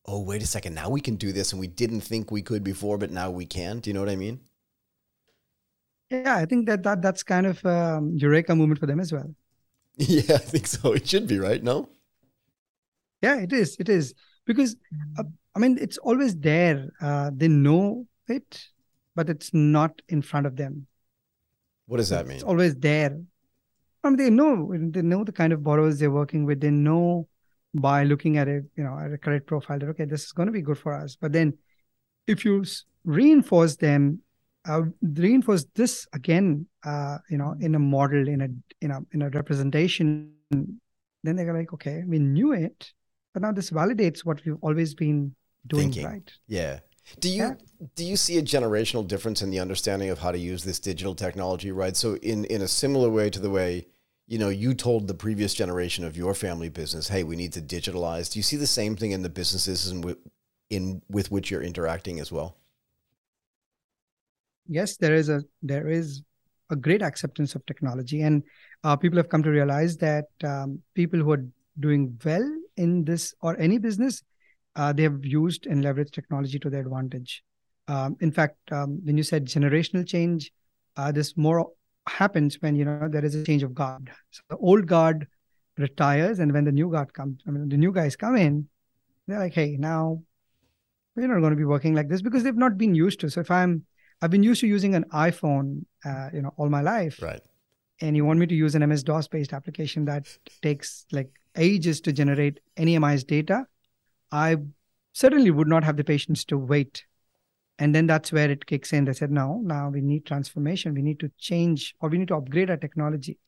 oh 0.06 0.20
wait 0.20 0.42
a 0.42 0.46
second 0.46 0.74
now 0.74 0.88
we 0.88 1.00
can 1.00 1.16
do 1.16 1.32
this 1.32 1.52
and 1.52 1.60
we 1.60 1.66
didn't 1.66 2.00
think 2.00 2.30
we 2.30 2.42
could 2.42 2.62
before 2.62 2.98
but 2.98 3.10
now 3.10 3.30
we 3.30 3.46
can 3.46 3.80
do 3.80 3.90
you 3.90 3.94
know 3.94 4.00
what 4.00 4.08
i 4.08 4.16
mean 4.16 4.40
yeah 6.10 6.36
i 6.36 6.44
think 6.44 6.66
that, 6.66 6.82
that 6.82 7.00
that's 7.02 7.22
kind 7.22 7.46
of 7.46 7.64
a 7.64 7.96
um, 7.96 8.12
eureka 8.16 8.54
moment 8.54 8.78
for 8.78 8.86
them 8.86 9.00
as 9.00 9.12
well 9.12 9.34
yeah 9.96 10.34
i 10.34 10.38
think 10.38 10.66
so 10.66 10.92
it 10.92 11.06
should 11.08 11.26
be 11.26 11.38
right 11.38 11.62
no 11.62 11.88
yeah 13.22 13.36
it 13.36 13.52
is 13.52 13.76
it 13.78 13.88
is 13.88 14.14
because 14.44 14.76
uh, 15.18 15.24
i 15.54 15.58
mean 15.58 15.78
it's 15.80 15.98
always 15.98 16.36
there 16.36 16.90
uh, 17.00 17.30
they 17.34 17.48
know 17.48 18.06
it 18.28 18.68
but 19.14 19.30
it's 19.30 19.54
not 19.54 20.02
in 20.08 20.22
front 20.22 20.46
of 20.46 20.56
them. 20.56 20.86
What 21.86 21.98
does 21.98 22.08
that 22.08 22.26
mean? 22.26 22.36
It's 22.36 22.44
always 22.44 22.74
there. 22.76 23.20
I 24.02 24.08
mean, 24.08 24.16
they 24.16 24.30
know 24.30 24.72
they 24.90 25.02
know 25.02 25.24
the 25.24 25.32
kind 25.32 25.52
of 25.52 25.62
borrowers 25.62 25.98
they're 25.98 26.10
working 26.10 26.44
with. 26.44 26.60
They 26.60 26.70
know 26.70 27.28
by 27.74 28.04
looking 28.04 28.38
at 28.38 28.48
it, 28.48 28.64
you 28.76 28.84
know, 28.84 28.98
at 28.98 29.12
a 29.12 29.18
credit 29.18 29.46
profile 29.46 29.78
that 29.78 29.88
okay, 29.90 30.04
this 30.04 30.24
is 30.24 30.32
going 30.32 30.46
to 30.46 30.52
be 30.52 30.62
good 30.62 30.78
for 30.78 30.92
us. 30.92 31.16
But 31.20 31.32
then, 31.32 31.58
if 32.26 32.44
you 32.44 32.64
reinforce 33.04 33.76
them, 33.76 34.20
uh, 34.66 34.82
reinforce 35.02 35.66
this 35.74 36.06
again, 36.12 36.66
uh, 36.84 37.18
you 37.28 37.38
know, 37.38 37.54
in 37.60 37.74
a 37.74 37.78
model, 37.78 38.28
in 38.28 38.40
a 38.40 38.48
in 38.84 38.90
a 38.90 39.00
in 39.12 39.22
a 39.22 39.30
representation, 39.30 40.32
then 40.50 40.78
they're 41.37 41.52
like, 41.52 41.72
okay, 41.72 42.02
we 42.06 42.18
knew 42.18 42.52
it, 42.52 42.92
but 43.32 43.42
now 43.42 43.52
this 43.52 43.70
validates 43.70 44.24
what 44.24 44.44
we've 44.44 44.56
always 44.62 44.94
been 44.94 45.34
doing, 45.66 45.92
Thinking. 45.92 46.06
right? 46.06 46.32
Yeah. 46.46 46.80
Do 47.20 47.28
you 47.28 47.42
yeah. 47.42 47.54
do 47.96 48.04
you 48.04 48.16
see 48.16 48.38
a 48.38 48.42
generational 48.42 49.06
difference 49.06 49.42
in 49.42 49.50
the 49.50 49.60
understanding 49.60 50.10
of 50.10 50.20
how 50.20 50.32
to 50.32 50.38
use 50.38 50.64
this 50.64 50.78
digital 50.78 51.14
technology, 51.14 51.70
right? 51.70 51.96
So 51.96 52.16
in 52.16 52.44
in 52.46 52.62
a 52.62 52.68
similar 52.68 53.10
way 53.10 53.28
to 53.30 53.38
the 53.38 53.50
way 53.50 53.88
you 54.26 54.38
know 54.38 54.48
you 54.48 54.74
told 54.74 55.08
the 55.08 55.14
previous 55.14 55.54
generation 55.54 56.04
of 56.04 56.16
your 56.16 56.34
family 56.34 56.68
business, 56.68 57.08
"Hey, 57.08 57.24
we 57.24 57.37
need 57.37 57.52
to 57.54 57.62
digitalize." 57.62 58.32
Do 58.32 58.38
you 58.38 58.42
see 58.42 58.56
the 58.56 58.66
same 58.66 58.96
thing 58.96 59.12
in 59.12 59.22
the 59.22 59.28
businesses 59.28 59.90
in 59.90 60.00
with, 60.00 60.18
in 60.70 61.02
with 61.10 61.30
which 61.30 61.50
you're 61.50 61.62
interacting 61.62 62.20
as 62.20 62.32
well? 62.32 62.56
Yes, 64.66 64.96
there 64.96 65.14
is 65.14 65.28
a 65.28 65.42
there 65.62 65.88
is 65.88 66.22
a 66.70 66.76
great 66.76 67.02
acceptance 67.02 67.54
of 67.54 67.64
technology, 67.66 68.22
and 68.22 68.42
uh, 68.82 68.96
people 68.96 69.18
have 69.18 69.28
come 69.28 69.42
to 69.42 69.50
realize 69.50 69.96
that 69.98 70.26
um, 70.42 70.80
people 70.94 71.20
who 71.20 71.32
are 71.32 71.44
doing 71.80 72.18
well 72.24 72.48
in 72.76 73.04
this 73.04 73.34
or 73.40 73.58
any 73.58 73.78
business 73.78 74.22
uh, 74.76 74.92
they 74.92 75.02
have 75.02 75.24
used 75.24 75.66
and 75.66 75.84
leveraged 75.84 76.12
technology 76.12 76.58
to 76.58 76.70
their 76.70 76.80
advantage. 76.80 77.42
Um, 77.87 78.16
in 78.20 78.32
fact, 78.32 78.56
um, 78.72 79.00
when 79.04 79.16
you 79.16 79.22
said 79.22 79.46
generational 79.46 80.06
change, 80.06 80.50
uh, 80.96 81.12
this 81.12 81.37
more 81.37 81.70
happens 82.06 82.60
when 82.60 82.76
you 82.76 82.84
know 82.84 83.08
there 83.08 83.24
is 83.24 83.34
a 83.34 83.44
change 83.44 83.62
of 83.62 83.74
guard. 83.74 84.10
So 84.30 84.42
the 84.48 84.56
old 84.56 84.86
guard 84.86 85.26
retires, 85.78 86.38
and 86.38 86.52
when 86.52 86.64
the 86.64 86.72
new 86.72 86.90
guard 86.90 87.12
comes, 87.12 87.42
I 87.46 87.50
mean, 87.50 87.68
the 87.68 87.76
new 87.76 87.92
guys 87.92 88.16
come 88.16 88.36
in, 88.36 88.68
they're 89.26 89.38
like, 89.38 89.54
"Hey, 89.54 89.76
now 89.78 90.22
we're 91.16 91.28
not 91.28 91.40
going 91.40 91.52
to 91.52 91.56
be 91.56 91.64
working 91.64 91.94
like 91.94 92.08
this 92.08 92.22
because 92.22 92.42
they've 92.42 92.56
not 92.56 92.78
been 92.78 92.94
used 92.94 93.20
to." 93.20 93.30
So 93.30 93.40
if 93.40 93.50
I'm, 93.50 93.84
I've 94.22 94.30
been 94.30 94.42
used 94.42 94.60
to 94.60 94.66
using 94.66 94.94
an 94.94 95.04
iPhone, 95.12 95.84
uh, 96.04 96.30
you 96.32 96.42
know, 96.42 96.52
all 96.56 96.68
my 96.68 96.82
life, 96.82 97.20
right? 97.22 97.40
And 98.00 98.16
you 98.16 98.24
want 98.24 98.38
me 98.38 98.46
to 98.46 98.54
use 98.54 98.74
an 98.74 98.88
MS 98.88 99.04
DOS 99.04 99.28
based 99.28 99.52
application 99.52 100.04
that 100.06 100.26
takes 100.62 101.06
like 101.12 101.30
ages 101.56 102.00
to 102.02 102.12
generate 102.12 102.58
NMI's 102.76 103.22
data 103.22 103.66
I 104.34 104.56
certainly 105.12 105.52
would 105.52 105.68
not 105.68 105.84
have 105.84 105.96
the 105.96 106.02
patience 106.02 106.44
to 106.46 106.58
wait. 106.58 107.04
And 107.78 107.94
then 107.94 108.06
that's 108.06 108.32
where 108.32 108.50
it 108.50 108.66
kicks 108.66 108.92
in. 108.92 109.04
They 109.04 109.12
said, 109.12 109.30
no, 109.30 109.60
now 109.64 109.90
we 109.90 110.00
need 110.00 110.26
transformation. 110.26 110.94
We 110.94 111.02
need 111.02 111.18
to 111.20 111.30
change 111.38 111.94
or 112.00 112.08
we 112.08 112.18
need 112.18 112.28
to 112.28 112.37
upgrade 112.37 112.70
our 112.70 112.76
technology. 112.76 113.38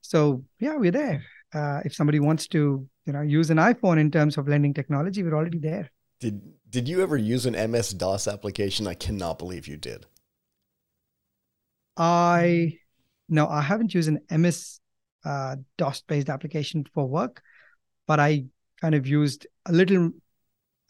So 0.00 0.44
yeah, 0.60 0.76
we're 0.76 0.92
there. 0.92 1.24
Uh, 1.52 1.80
if 1.84 1.94
somebody 1.94 2.20
wants 2.20 2.46
to, 2.48 2.86
you 3.06 3.12
know, 3.12 3.22
use 3.22 3.50
an 3.50 3.56
iPhone 3.56 3.98
in 3.98 4.10
terms 4.10 4.36
of 4.38 4.46
lending 4.46 4.72
technology, 4.72 5.22
we're 5.22 5.34
already 5.34 5.58
there. 5.58 5.90
Did 6.20 6.40
Did 6.70 6.88
you 6.88 7.02
ever 7.02 7.16
use 7.16 7.46
an 7.46 7.70
MS 7.70 7.90
DOS 7.90 8.28
application? 8.28 8.86
I 8.86 8.94
cannot 8.94 9.38
believe 9.38 9.66
you 9.66 9.76
did. 9.76 10.06
I 11.96 12.78
no, 13.28 13.46
I 13.46 13.60
haven't 13.60 13.94
used 13.94 14.08
an 14.08 14.20
MS 14.30 14.80
uh, 15.24 15.56
DOS 15.76 16.02
based 16.02 16.28
application 16.28 16.86
for 16.94 17.06
work, 17.06 17.42
but 18.06 18.18
I 18.20 18.44
kind 18.80 18.94
of 18.94 19.06
used 19.06 19.46
a 19.66 19.72
little, 19.72 20.10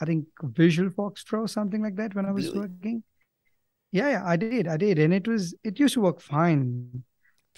I 0.00 0.04
think 0.04 0.26
Visual 0.42 0.90
FoxPro, 0.90 1.48
something 1.48 1.82
like 1.82 1.96
that 1.96 2.14
when 2.14 2.26
I 2.26 2.32
was 2.32 2.46
really? 2.46 2.60
working. 2.60 3.02
Yeah, 3.90 4.10
yeah, 4.10 4.22
I 4.24 4.36
did, 4.36 4.68
I 4.68 4.76
did, 4.76 4.98
and 4.98 5.14
it 5.14 5.26
was 5.26 5.54
it 5.64 5.78
used 5.78 5.94
to 5.94 6.00
work 6.00 6.20
fine. 6.20 6.88
Sure. 6.92 7.02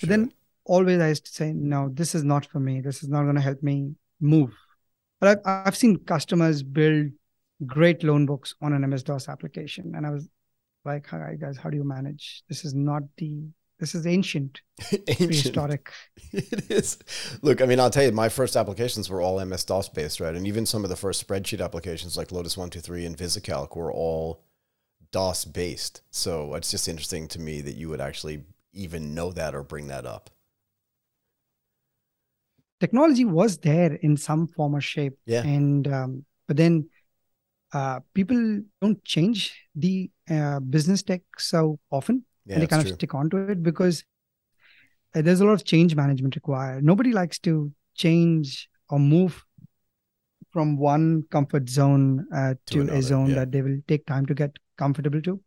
But 0.00 0.08
then 0.08 0.32
always 0.64 1.00
I 1.00 1.08
used 1.08 1.26
to 1.26 1.32
say, 1.32 1.52
no, 1.52 1.88
this 1.92 2.14
is 2.14 2.24
not 2.24 2.46
for 2.46 2.60
me. 2.60 2.80
This 2.80 3.02
is 3.02 3.08
not 3.08 3.24
going 3.24 3.34
to 3.34 3.40
help 3.40 3.62
me 3.62 3.94
move. 4.20 4.54
But 5.18 5.40
I've 5.46 5.66
I've 5.66 5.76
seen 5.76 5.96
customers 5.98 6.62
build 6.62 7.08
great 7.66 8.02
loan 8.04 8.26
books 8.26 8.54
on 8.62 8.72
an 8.72 8.88
MS 8.88 9.02
DOS 9.02 9.28
application, 9.28 9.94
and 9.94 10.06
I 10.06 10.10
was 10.10 10.28
like, 10.84 11.06
hi 11.06 11.36
guys, 11.38 11.58
how 11.58 11.68
do 11.68 11.76
you 11.76 11.84
manage? 11.84 12.42
This 12.48 12.64
is 12.64 12.74
not 12.74 13.02
the 13.16 13.42
this 13.80 13.94
is 13.94 14.06
ancient, 14.06 14.60
ancient. 15.08 15.34
historic. 15.34 15.90
It 16.32 16.70
is. 16.70 16.98
Look, 17.42 17.60
I 17.60 17.66
mean, 17.66 17.80
I'll 17.80 17.90
tell 17.90 18.04
you, 18.04 18.12
my 18.12 18.28
first 18.28 18.54
applications 18.54 19.10
were 19.10 19.20
all 19.20 19.44
MS 19.44 19.64
DOS 19.64 19.88
based, 19.88 20.20
right? 20.20 20.34
And 20.34 20.46
even 20.46 20.64
some 20.64 20.84
of 20.84 20.90
the 20.90 20.96
first 20.96 21.26
spreadsheet 21.26 21.64
applications 21.64 22.16
like 22.16 22.30
Lotus 22.30 22.56
One 22.56 22.70
Two 22.70 22.80
Three 22.80 23.04
and 23.04 23.16
VisiCalc 23.16 23.74
were 23.74 23.92
all 23.92 24.44
DOS 25.10 25.44
based. 25.46 26.02
So 26.10 26.54
it's 26.54 26.70
just 26.70 26.86
interesting 26.86 27.26
to 27.28 27.40
me 27.40 27.62
that 27.62 27.74
you 27.74 27.88
would 27.88 28.00
actually 28.00 28.44
even 28.72 29.14
know 29.14 29.32
that 29.32 29.56
or 29.56 29.64
bring 29.64 29.88
that 29.88 30.06
up. 30.06 30.30
Technology 32.78 33.24
was 33.24 33.58
there 33.58 33.94
in 33.94 34.16
some 34.16 34.46
form 34.46 34.76
or 34.76 34.80
shape, 34.80 35.18
yeah. 35.26 35.42
And 35.42 35.88
um, 35.88 36.24
but 36.46 36.56
then 36.56 36.88
uh, 37.72 38.00
people 38.14 38.62
don't 38.80 39.02
change 39.04 39.68
the 39.74 40.10
uh, 40.28 40.60
business 40.60 41.02
tech 41.02 41.22
so 41.38 41.78
often 41.90 42.24
yeah, 42.50 42.54
and 42.54 42.62
they 42.62 42.66
kind 42.66 42.82
of 42.82 42.88
true. 42.88 42.94
stick 42.94 43.14
onto 43.14 43.36
it 43.36 43.62
because 43.62 44.04
uh, 45.14 45.22
there's 45.22 45.40
a 45.40 45.44
lot 45.44 45.52
of 45.52 45.64
change 45.64 45.94
management 45.94 46.34
required. 46.34 46.84
Nobody 46.84 47.12
likes 47.12 47.38
to 47.40 47.72
change 47.94 48.68
or 48.88 48.98
move 48.98 49.44
from 50.50 50.76
one 50.76 51.22
comfort 51.30 51.68
zone 51.68 52.26
uh, 52.34 52.54
to, 52.66 52.74
to 52.74 52.80
another, 52.80 52.98
a 52.98 53.02
zone 53.02 53.28
yeah. 53.28 53.34
that 53.36 53.52
they 53.52 53.62
will 53.62 53.78
take 53.86 54.04
time 54.04 54.26
to 54.26 54.34
get 54.34 54.50
comfortable 54.76 55.22
to. 55.22 55.40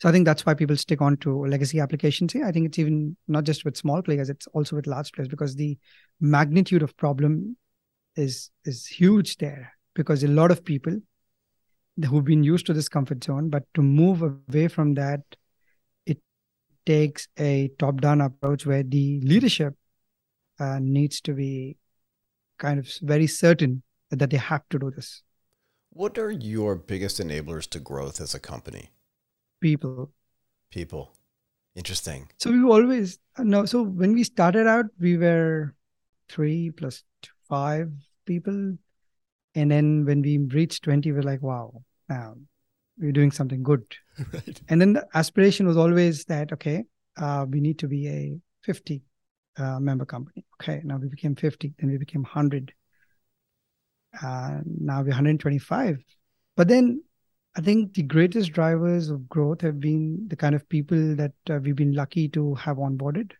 So 0.00 0.08
I 0.08 0.12
think 0.12 0.26
that's 0.26 0.44
why 0.44 0.52
people 0.52 0.76
stick 0.76 1.00
on 1.00 1.16
to 1.18 1.46
legacy 1.46 1.80
applications 1.80 2.32
here. 2.32 2.44
I 2.44 2.52
think 2.52 2.66
it's 2.66 2.78
even 2.78 3.16
not 3.26 3.44
just 3.44 3.64
with 3.64 3.76
small 3.76 4.02
players; 4.02 4.28
it's 4.28 4.46
also 4.48 4.76
with 4.76 4.86
large 4.86 5.12
players 5.12 5.28
because 5.28 5.54
the 5.54 5.78
magnitude 6.20 6.82
of 6.82 6.96
problem 6.96 7.56
is 8.16 8.50
is 8.64 8.86
huge 8.86 9.38
there. 9.38 9.72
Because 9.94 10.24
a 10.24 10.28
lot 10.28 10.50
of 10.50 10.64
people 10.64 10.98
who've 12.04 12.24
been 12.24 12.42
used 12.42 12.66
to 12.66 12.72
this 12.72 12.88
comfort 12.88 13.22
zone, 13.22 13.48
but 13.48 13.62
to 13.74 13.82
move 13.82 14.22
away 14.22 14.68
from 14.68 14.94
that 14.94 15.20
takes 16.86 17.28
a 17.38 17.70
top 17.78 18.00
down 18.00 18.20
approach 18.20 18.66
where 18.66 18.82
the 18.82 19.20
leadership 19.22 19.74
uh, 20.58 20.78
needs 20.80 21.20
to 21.22 21.32
be 21.32 21.76
kind 22.58 22.78
of 22.78 22.88
very 23.02 23.26
certain 23.26 23.82
that 24.10 24.30
they 24.30 24.36
have 24.36 24.62
to 24.70 24.78
do 24.78 24.90
this. 24.90 25.22
What 25.90 26.18
are 26.18 26.30
your 26.30 26.76
biggest 26.76 27.20
enablers 27.20 27.68
to 27.70 27.80
growth 27.80 28.20
as 28.20 28.34
a 28.34 28.40
company? 28.40 28.90
People. 29.60 30.12
People. 30.70 31.12
Interesting. 31.74 32.28
So 32.38 32.50
we 32.50 32.62
always 32.62 33.18
no. 33.38 33.64
So 33.64 33.82
when 33.82 34.12
we 34.12 34.22
started 34.22 34.66
out, 34.66 34.86
we 35.00 35.16
were 35.16 35.74
three 36.28 36.70
plus 36.70 37.02
five 37.48 37.90
people, 38.26 38.76
and 39.54 39.70
then 39.70 40.04
when 40.04 40.22
we 40.22 40.38
reached 40.38 40.84
twenty, 40.84 41.10
we're 41.10 41.22
like, 41.22 41.42
wow, 41.42 41.82
um, 42.10 42.46
we're 42.98 43.12
doing 43.12 43.30
something 43.30 43.62
good. 43.62 43.84
right. 44.32 44.60
And 44.68 44.80
then 44.80 44.92
the 44.94 45.06
aspiration 45.14 45.66
was 45.66 45.76
always 45.76 46.24
that, 46.26 46.52
okay, 46.52 46.84
uh, 47.16 47.46
we 47.48 47.60
need 47.60 47.78
to 47.80 47.88
be 47.88 48.08
a 48.08 48.36
50 48.62 49.02
uh, 49.56 49.80
member 49.80 50.04
company. 50.04 50.44
Okay, 50.60 50.80
now 50.84 50.96
we 50.96 51.08
became 51.08 51.34
50, 51.34 51.74
then 51.78 51.90
we 51.90 51.98
became 51.98 52.22
100. 52.22 52.72
Uh, 54.22 54.60
now 54.64 55.00
we're 55.00 55.08
125. 55.08 55.98
But 56.56 56.68
then 56.68 57.02
I 57.56 57.60
think 57.60 57.94
the 57.94 58.02
greatest 58.02 58.52
drivers 58.52 59.10
of 59.10 59.28
growth 59.28 59.60
have 59.60 59.80
been 59.80 60.26
the 60.28 60.36
kind 60.36 60.54
of 60.54 60.68
people 60.68 61.16
that 61.16 61.32
uh, 61.48 61.58
we've 61.62 61.76
been 61.76 61.94
lucky 61.94 62.28
to 62.30 62.54
have 62.56 62.78
onboarded 62.78 63.32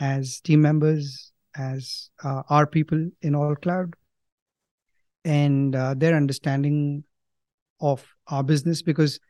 as 0.00 0.40
team 0.40 0.60
members, 0.60 1.32
as 1.56 2.10
uh, 2.22 2.42
our 2.50 2.66
people 2.66 3.08
in 3.22 3.32
AllCloud, 3.32 3.94
and 5.24 5.74
uh, 5.74 5.94
their 5.96 6.16
understanding 6.16 7.04
of 7.84 8.04
our 8.28 8.42
business 8.42 8.80
because 8.82 9.20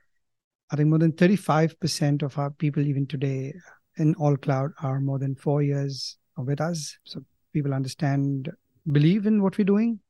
I 0.71 0.77
think 0.77 0.89
more 0.89 0.99
than 0.99 1.13
35% 1.13 2.23
of 2.23 2.39
our 2.39 2.51
people, 2.51 2.87
even 2.87 3.07
today 3.07 3.53
in 3.97 4.15
AllCloud, 4.15 4.71
are 4.83 5.01
more 5.01 5.19
than 5.19 5.35
four 5.35 5.63
years 5.63 6.17
with 6.39 6.61
us. 6.61 6.97
So 7.05 7.21
people 7.53 7.75
understand, 7.75 8.51
believe 8.91 9.27
in 9.27 9.43
what 9.43 9.59
we're 9.59 9.65
doing. 9.65 10.01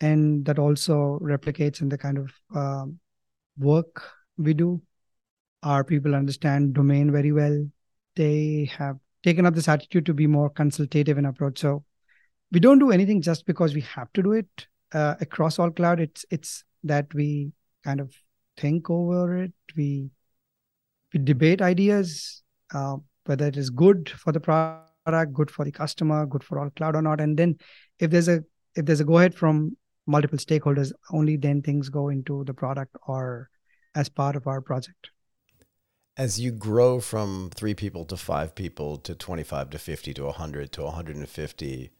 And 0.00 0.44
that 0.44 0.58
also 0.58 1.18
replicates 1.22 1.80
in 1.80 1.88
the 1.88 1.98
kind 1.98 2.18
of 2.18 2.32
uh, 2.54 2.86
work 3.58 4.02
we 4.38 4.54
do. 4.54 4.80
Our 5.62 5.84
people 5.84 6.14
understand 6.14 6.74
domain 6.74 7.12
very 7.12 7.32
well. 7.32 7.66
They 8.16 8.70
have 8.78 8.96
taken 9.22 9.44
up 9.44 9.54
this 9.54 9.68
attitude 9.68 10.06
to 10.06 10.14
be 10.14 10.26
more 10.26 10.50
consultative 10.50 11.18
in 11.18 11.26
approach. 11.26 11.58
So 11.58 11.84
we 12.52 12.60
don't 12.60 12.78
do 12.78 12.90
anything 12.90 13.20
just 13.20 13.46
because 13.46 13.74
we 13.74 13.82
have 13.82 14.12
to 14.14 14.22
do 14.22 14.32
it 14.32 14.66
uh, 14.92 15.16
across 15.20 15.58
AllCloud. 15.58 16.00
It's 16.00 16.24
it's 16.30 16.64
that 16.84 17.12
we 17.12 17.52
kind 17.84 18.00
of 18.00 18.14
think 18.56 18.90
over 18.90 19.36
it. 19.42 19.52
We 19.76 20.10
we 21.12 21.20
debate 21.20 21.60
ideas, 21.60 22.42
uh, 22.72 22.96
whether 23.24 23.46
it 23.46 23.56
is 23.56 23.70
good 23.70 24.08
for 24.10 24.32
the 24.32 24.40
product, 24.40 25.32
good 25.32 25.50
for 25.50 25.64
the 25.64 25.72
customer, 25.72 26.26
good 26.26 26.44
for 26.44 26.58
AllCloud 26.58 26.94
or 26.94 27.02
not. 27.02 27.20
And 27.20 27.36
then 27.36 27.56
if 27.98 28.10
there's 28.10 28.28
a 28.28 28.44
if 28.76 28.86
there's 28.86 29.00
a 29.00 29.04
go 29.04 29.18
ahead 29.18 29.34
from 29.34 29.76
multiple 30.06 30.38
stakeholders, 30.38 30.92
only 31.12 31.36
then 31.36 31.62
things 31.62 31.88
go 31.88 32.08
into 32.08 32.44
the 32.44 32.54
product 32.54 32.96
or 33.06 33.48
as 33.94 34.08
part 34.08 34.36
of 34.36 34.46
our 34.46 34.60
project. 34.60 35.10
As 36.16 36.38
you 36.38 36.52
grow 36.52 37.00
from 37.00 37.50
three 37.54 37.74
people 37.74 38.04
to 38.06 38.16
five 38.16 38.54
people 38.54 38.98
to 38.98 39.14
25 39.14 39.70
to 39.70 39.78
50 39.78 40.14
to 40.14 40.24
100 40.24 40.72
to 40.72 40.82
150, 40.82 41.90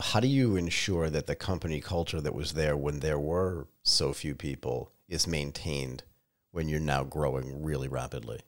how 0.00 0.20
do 0.20 0.28
you 0.28 0.56
ensure 0.56 1.08
that 1.10 1.26
the 1.26 1.34
company 1.34 1.80
culture 1.80 2.20
that 2.20 2.34
was 2.34 2.52
there 2.52 2.76
when 2.76 3.00
there 3.00 3.18
were 3.18 3.68
so 3.82 4.12
few 4.12 4.34
people 4.34 4.92
is 5.08 5.26
maintained 5.26 6.04
when 6.50 6.68
you're 6.68 6.80
now 6.80 7.04
growing 7.04 7.62
really 7.62 7.88
rapidly? 7.88 8.40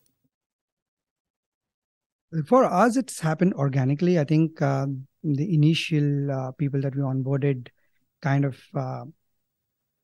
For 2.46 2.64
us, 2.64 2.96
it's 2.96 3.20
happened 3.20 3.54
organically. 3.54 4.18
I 4.18 4.24
think 4.24 4.62
uh, 4.62 4.86
the 5.24 5.54
initial 5.54 6.30
uh, 6.30 6.52
people 6.52 6.80
that 6.82 6.94
we 6.94 7.02
onboarded 7.02 7.68
kind 8.22 8.44
of 8.44 8.58
uh, 8.74 9.04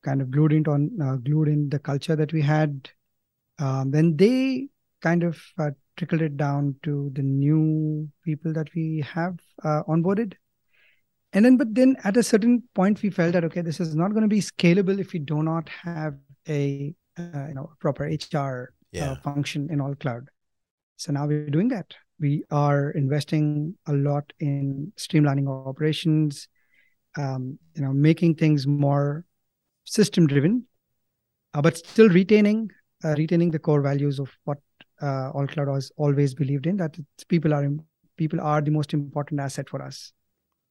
kind 0.05 0.21
of 0.21 0.31
glued 0.31 0.53
into 0.53 0.73
on 0.73 0.91
uh, 1.01 1.17
glued 1.17 1.49
in 1.49 1.69
the 1.69 1.79
culture 1.79 2.17
that 2.17 2.33
we 2.33 2.43
had. 2.43 2.91
Um, 3.59 3.91
then 3.93 4.17
they 4.17 4.69
kind 5.03 5.23
of 5.23 5.41
uh, 5.59 5.71
trickled 5.97 6.23
it 6.23 6.37
down 6.37 6.75
to 6.83 7.11
the 7.15 7.23
new 7.23 8.09
people 8.25 8.53
that 8.53 8.75
we 8.75 9.05
have 9.15 9.39
uh, 9.65 9.83
onboarded 9.89 10.35
and 11.33 11.45
then 11.45 11.57
but 11.57 11.75
then 11.75 11.97
at 12.05 12.17
a 12.17 12.23
certain 12.23 12.63
point 12.75 13.03
we 13.03 13.11
felt 13.11 13.33
that 13.33 13.45
okay 13.45 13.61
this 13.61 13.81
is 13.81 13.95
not 13.95 14.13
going 14.13 14.23
to 14.23 14.29
be 14.29 14.41
scalable 14.41 14.99
if 14.99 15.13
we 15.13 15.19
do 15.19 15.43
not 15.43 15.69
have 15.69 16.15
a 16.49 16.95
uh, 17.19 17.47
you 17.49 17.55
know 17.55 17.71
proper 17.81 18.05
hr 18.05 18.37
uh, 18.37 18.67
yeah. 18.93 19.13
uh, 19.13 19.17
function 19.17 19.69
in 19.71 19.79
AllCloud. 19.79 20.27
So 20.97 21.13
now 21.13 21.27
we're 21.27 21.51
doing 21.51 21.69
that. 21.69 21.95
We 22.19 22.45
are 22.51 22.91
investing 22.91 23.75
a 23.87 23.93
lot 23.93 24.33
in 24.41 24.93
streamlining 24.97 25.49
operations 25.49 26.49
um, 27.17 27.59
you 27.75 27.83
know 27.83 27.93
making 27.93 28.35
things 28.35 28.67
more 28.67 29.25
system 29.85 30.27
driven 30.27 30.67
uh, 31.55 31.63
but 31.63 31.77
still 31.77 32.09
retaining 32.09 32.71
uh, 33.05 33.15
retaining 33.17 33.51
the 33.51 33.59
core 33.59 33.81
values 33.81 34.19
of 34.19 34.31
what 34.45 34.59
uh, 35.01 35.33
AllCloud 35.33 35.75
has 35.75 35.91
always 35.97 36.35
believed 36.35 36.67
in 36.67 36.77
that 36.77 36.97
people 37.29 37.53
are 37.53 37.69
people 38.17 38.41
are 38.41 38.61
the 38.61 38.71
most 38.71 38.95
important 38.95 39.41
asset 39.41 39.69
for 39.69 39.83
us. 39.83 40.13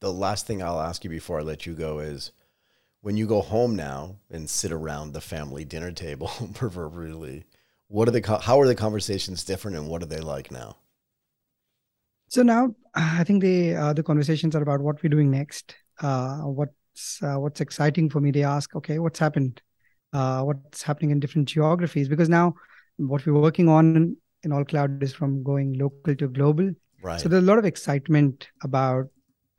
The 0.01 0.11
last 0.11 0.47
thing 0.47 0.61
I'll 0.61 0.81
ask 0.81 1.03
you 1.03 1.09
before 1.09 1.39
I 1.39 1.43
let 1.43 1.65
you 1.65 1.73
go 1.73 1.99
is 1.99 2.31
when 3.05 3.15
you 3.15 3.27
go 3.27 3.39
home 3.39 3.75
now 3.75 4.15
and 4.31 4.49
sit 4.49 4.71
around 4.71 5.13
the 5.13 5.21
family 5.21 5.63
dinner 5.63 5.91
table 5.91 6.31
proverbially, 6.55 7.45
what 7.87 8.07
are 8.07 8.11
the 8.11 8.39
how 8.41 8.59
are 8.59 8.65
the 8.65 8.73
conversations 8.73 9.43
different 9.43 9.77
and 9.77 9.87
what 9.87 10.01
are 10.01 10.07
they 10.07 10.19
like 10.19 10.51
now? 10.51 10.75
So 12.29 12.41
now 12.41 12.73
I 12.95 13.23
think 13.23 13.43
the 13.43 13.75
uh, 13.75 13.93
the 13.93 14.01
conversations 14.01 14.55
are 14.55 14.63
about 14.63 14.81
what 14.81 15.03
we're 15.03 15.09
doing 15.09 15.29
next. 15.29 15.75
Uh, 16.01 16.37
what's 16.37 17.21
uh, 17.21 17.35
what's 17.35 17.61
exciting 17.61 18.09
for 18.09 18.21
me? 18.21 18.31
They 18.31 18.43
ask, 18.43 18.75
okay, 18.75 18.97
what's 18.97 19.19
happened? 19.19 19.61
Uh, 20.11 20.41
what's 20.41 20.81
happening 20.81 21.11
in 21.11 21.19
different 21.19 21.47
geographies? 21.47 22.09
Because 22.09 22.27
now 22.27 22.55
what 22.97 23.23
we're 23.23 23.39
working 23.39 23.69
on 23.69 24.17
in 24.41 24.49
AllCloud 24.49 25.03
is 25.03 25.13
from 25.13 25.43
going 25.43 25.77
local 25.77 26.15
to 26.15 26.27
global. 26.27 26.71
Right. 27.03 27.21
So 27.21 27.29
there's 27.29 27.43
a 27.43 27.45
lot 27.45 27.59
of 27.59 27.65
excitement 27.65 28.47
about 28.63 29.05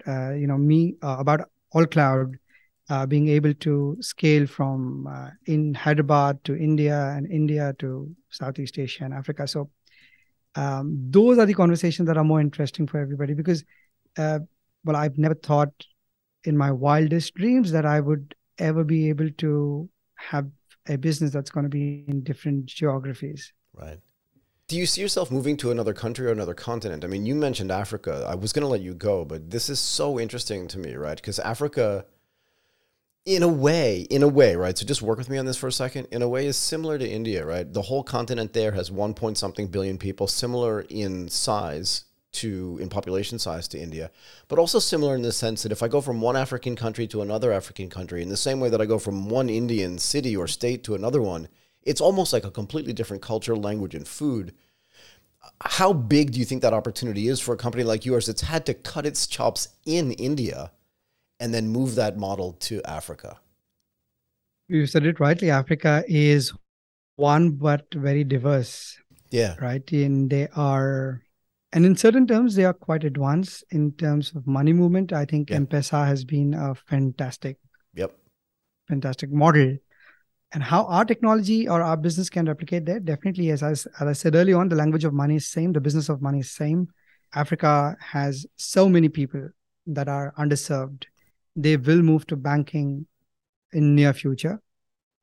uh, 0.05 0.33
you 0.33 0.49
know 0.49 0.59
me 0.59 0.97
uh, 1.01 1.19
about 1.21 1.49
AllCloud 1.73 2.35
uh, 2.89 3.07
being 3.07 3.29
able 3.29 3.55
to 3.55 3.97
scale 4.01 4.47
from 4.47 5.07
uh, 5.07 5.31
in 5.47 5.75
Hyderabad 5.75 6.43
to 6.45 6.57
India 6.57 7.13
and 7.17 7.31
India 7.31 7.75
to 7.79 8.15
Southeast 8.31 8.79
Asia 8.79 9.05
and 9.05 9.15
Africa. 9.15 9.47
So 9.47 9.71
um, 10.55 10.97
those 11.11 11.39
are 11.39 11.47
the 11.47 11.55
conversations 11.55 12.07
that 12.07 12.17
are 12.17 12.25
more 12.25 12.41
interesting 12.41 12.87
for 12.87 12.99
everybody 12.99 13.35
because 13.35 13.65
uh, 14.17 14.39
well, 14.85 14.97
I've 14.97 15.19
never 15.19 15.35
thought 15.35 15.73
in 16.45 16.57
my 16.57 16.71
wildest 16.71 17.35
dreams 17.35 17.73
that 17.73 17.85
I 17.85 18.01
would 18.01 18.35
ever 18.59 18.85
be 18.85 19.09
able 19.09 19.31
to 19.39 19.89
have 20.15 20.49
a 20.89 20.97
business 20.97 21.33
that's 21.33 21.51
going 21.51 21.65
to 21.65 21.71
be 21.71 22.05
in 22.07 22.23
different 22.23 22.67
geographies. 22.67 23.53
Right. 23.75 23.99
Do 24.69 24.77
you 24.77 24.87
see 24.87 25.01
yourself 25.01 25.31
moving 25.31 25.57
to 25.59 25.71
another 25.71 25.93
country 25.93 26.27
or 26.27 26.33
another 26.33 26.55
continent? 26.55 27.05
I 27.05 27.09
mean, 27.09 27.27
you 27.27 27.35
mentioned 27.35 27.71
Africa. 27.71 28.27
I 28.29 28.35
was 28.35 28.53
going 28.53 28.63
to 28.63 28.69
let 28.69 28.81
you 28.81 28.95
go, 28.95 29.25
but 29.25 29.51
this 29.51 29.69
is 29.69 29.79
so 29.79 30.19
interesting 30.19 30.67
to 30.69 30.79
me, 30.79 30.95
right? 30.95 31.17
Because 31.17 31.39
Africa, 31.41 32.05
in 33.27 33.43
a 33.43 33.49
way, 33.49 34.07
in 34.09 34.23
a 34.23 34.29
way, 34.29 34.55
right? 34.55 34.79
So 34.79 34.87
just 34.87 35.03
work 35.03 35.19
with 35.19 35.29
me 35.29 35.37
on 35.37 35.47
this 35.47 35.57
for 35.57 35.67
a 35.67 35.73
second. 35.73 36.07
In 36.13 36.23
a 36.23 36.29
way, 36.29 36.47
is 36.47 36.57
similar 36.57 36.97
to 36.97 37.09
India, 37.09 37.45
right? 37.45 37.71
The 37.71 37.83
whole 37.83 38.05
continent 38.05 38.53
there 38.53 38.71
has 38.73 38.91
one 38.91 39.15
point 39.15 39.37
something 39.37 39.67
billion 39.67 39.99
people, 39.99 40.29
similar 40.29 40.83
in 40.89 41.29
size 41.29 42.05
to 42.33 42.79
in 42.81 42.89
population 42.89 43.39
size 43.39 43.67
to 43.69 43.79
India, 43.79 44.11
but 44.47 44.59
also 44.59 44.79
similar 44.79 45.17
in 45.17 45.23
the 45.23 45.33
sense 45.33 45.63
that 45.63 45.73
if 45.73 45.83
I 45.83 45.89
go 45.89 46.01
from 46.01 46.21
one 46.21 46.37
African 46.37 46.77
country 46.77 47.07
to 47.09 47.23
another 47.23 47.51
African 47.51 47.91
country, 47.91 48.23
in 48.23 48.29
the 48.29 48.37
same 48.37 48.61
way 48.61 48.69
that 48.69 48.81
I 48.81 48.87
go 48.87 48.99
from 48.99 49.29
one 49.29 49.49
Indian 49.49 49.99
city 49.99 50.37
or 50.37 50.47
state 50.47 50.85
to 50.85 50.95
another 50.95 51.21
one, 51.21 51.49
it's 51.83 52.01
almost 52.01 52.33
like 52.33 52.45
a 52.45 52.51
completely 52.51 52.93
different 52.93 53.23
culture, 53.23 53.57
language, 53.57 53.95
and 53.95 54.07
food. 54.07 54.55
How 55.63 55.93
big 55.93 56.33
do 56.33 56.39
you 56.39 56.45
think 56.45 56.63
that 56.63 56.75
opportunity 56.75 57.27
is 57.27 57.41
for 57.41 57.55
a 57.55 57.59
company 57.59 57.83
like 57.83 58.05
yours 58.05 58.27
that's 58.27 58.43
had 58.43 58.67
to 58.67 58.75
cut 58.75 59.07
its 59.07 59.27
chops 59.27 59.69
in 59.85 60.13
India 60.13 60.71
and 61.41 61.53
then 61.53 61.69
move 61.69 61.95
that 61.95 62.17
model 62.17 62.53
to 62.53 62.83
Africa? 62.85 63.39
You 64.69 64.87
said 64.87 65.07
it 65.07 65.21
rightly. 65.21 65.51
Africa 65.51 66.05
is 66.09 66.53
one, 67.17 67.51
but 67.53 67.87
very 67.95 68.25
diverse. 68.25 68.99
Yeah. 69.31 69.57
Right. 69.61 69.91
And 69.93 70.31
they 70.31 70.49
are 70.57 71.23
and 71.77 71.85
in 71.85 71.95
certain 71.95 72.27
terms, 72.27 72.55
they 72.55 72.65
are 72.65 72.73
quite 72.73 73.05
advanced 73.05 73.65
in 73.71 73.93
terms 73.93 74.33
of 74.35 74.47
money 74.47 74.73
movement. 74.73 75.13
I 75.13 75.25
think 75.25 75.51
yeah. 75.51 75.57
M-Pesa 75.57 76.07
has 76.07 76.25
been 76.25 76.55
a 76.55 76.75
fantastic, 76.75 77.59
yep, 77.95 78.13
fantastic 78.89 79.31
model. 79.31 79.77
And 80.53 80.63
how 80.63 80.85
our 80.87 81.05
technology 81.05 81.69
or 81.69 81.83
our 81.83 81.97
business 81.97 82.31
can 82.31 82.47
replicate 82.47 82.87
that, 82.87 83.05
definitely, 83.05 83.51
as 83.51 83.63
I, 83.63 83.73
as 83.73 83.87
I 84.01 84.13
said 84.13 84.37
early 84.37 84.53
on, 84.53 84.69
the 84.69 84.77
language 84.77 85.05
of 85.05 85.13
money 85.13 85.37
is 85.37 85.49
same, 85.49 85.73
the 85.73 85.81
business 85.81 86.09
of 86.09 86.23
money 86.23 86.39
is 86.39 86.51
same. 86.51 86.89
Africa 87.35 87.97
has 88.01 88.47
so 88.57 88.89
many 88.89 89.09
people 89.09 89.49
that 89.89 90.09
are 90.09 90.33
underserved. 90.39 91.05
They 91.57 91.77
will 91.77 92.03
move 92.03 92.27
to 92.29 92.37
banking 92.37 93.07
in 93.73 93.95
near 93.95 94.13
future. 94.13 94.61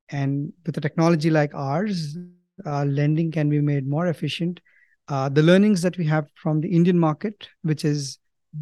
And 0.10 0.52
with 0.66 0.78
a 0.78 0.82
technology 0.82 1.30
like 1.30 1.54
ours, 1.54 2.18
uh, 2.66 2.84
lending 2.84 3.32
can 3.32 3.50
be 3.50 3.62
made 3.62 3.88
more 3.88 4.08
efficient 4.08 4.60
uh, 5.08 5.30
the 5.30 5.44
learnings 5.44 5.82
that 5.82 5.98
we 5.98 6.06
have 6.06 6.28
from 6.36 6.62
the 6.62 6.70
Indian 6.70 6.98
market, 6.98 7.48
which 7.62 7.84
is 7.86 8.20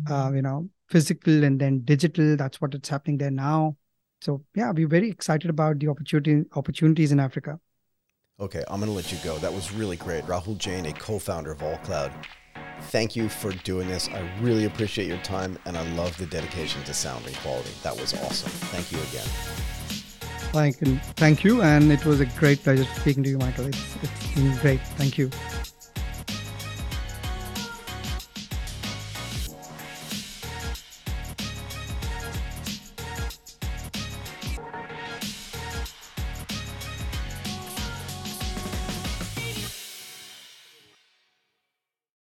uh, 0.10 0.32
you 0.34 0.42
know 0.42 0.70
physical 0.90 1.44
and 1.44 1.60
then 1.60 1.82
digital. 1.82 2.36
That's 2.36 2.60
what 2.60 2.74
it's 2.74 2.90
happening 2.90 3.18
there 3.18 3.32
now. 3.32 3.78
So 4.22 4.44
yeah, 4.56 4.72
we're 4.72 4.88
very 4.88 5.10
excited 5.10 5.50
about 5.50 5.80
the 5.80 5.88
opportunity 5.88 6.44
opportunities 6.56 7.12
in 7.12 7.20
Africa. 7.20 7.60
Okay, 8.40 8.64
I'm 8.68 8.80
gonna 8.80 8.92
let 8.92 9.12
you 9.12 9.20
go. 9.24 9.38
That 9.38 9.54
was 9.54 9.72
really 9.72 9.98
great, 9.98 10.24
Rahul 10.26 10.58
Jain, 10.58 10.86
a 10.88 10.94
co-founder 10.94 11.52
of 11.52 11.60
AllCloud. 11.60 12.12
Thank 12.92 13.16
you 13.16 13.30
for 13.30 13.52
doing 13.64 13.88
this. 13.88 14.10
I 14.10 14.28
really 14.42 14.66
appreciate 14.66 15.08
your 15.08 15.18
time, 15.20 15.58
and 15.66 15.78
I 15.78 15.90
love 15.94 16.18
the 16.18 16.26
dedication 16.26 16.84
to 16.84 16.94
sound 16.94 17.26
and 17.26 17.36
quality. 17.38 17.72
That 17.84 17.96
was 17.96 18.14
awesome. 18.14 18.50
Thank 18.50 18.92
you 18.92 18.98
again. 18.98 19.28
Thank 20.52 20.82
you, 20.82 20.98
thank 21.16 21.44
you, 21.46 21.62
and 21.62 21.92
it 21.92 22.06
was 22.06 22.20
a 22.20 22.26
great 22.26 22.62
pleasure 22.62 22.84
speaking 23.00 23.24
to 23.24 23.30
you, 23.30 23.38
Michael. 23.38 23.68
It's, 23.68 23.96
it's 24.04 24.36
been 24.36 24.58
great. 24.58 24.82
Thank 24.98 25.18
you. 25.18 25.30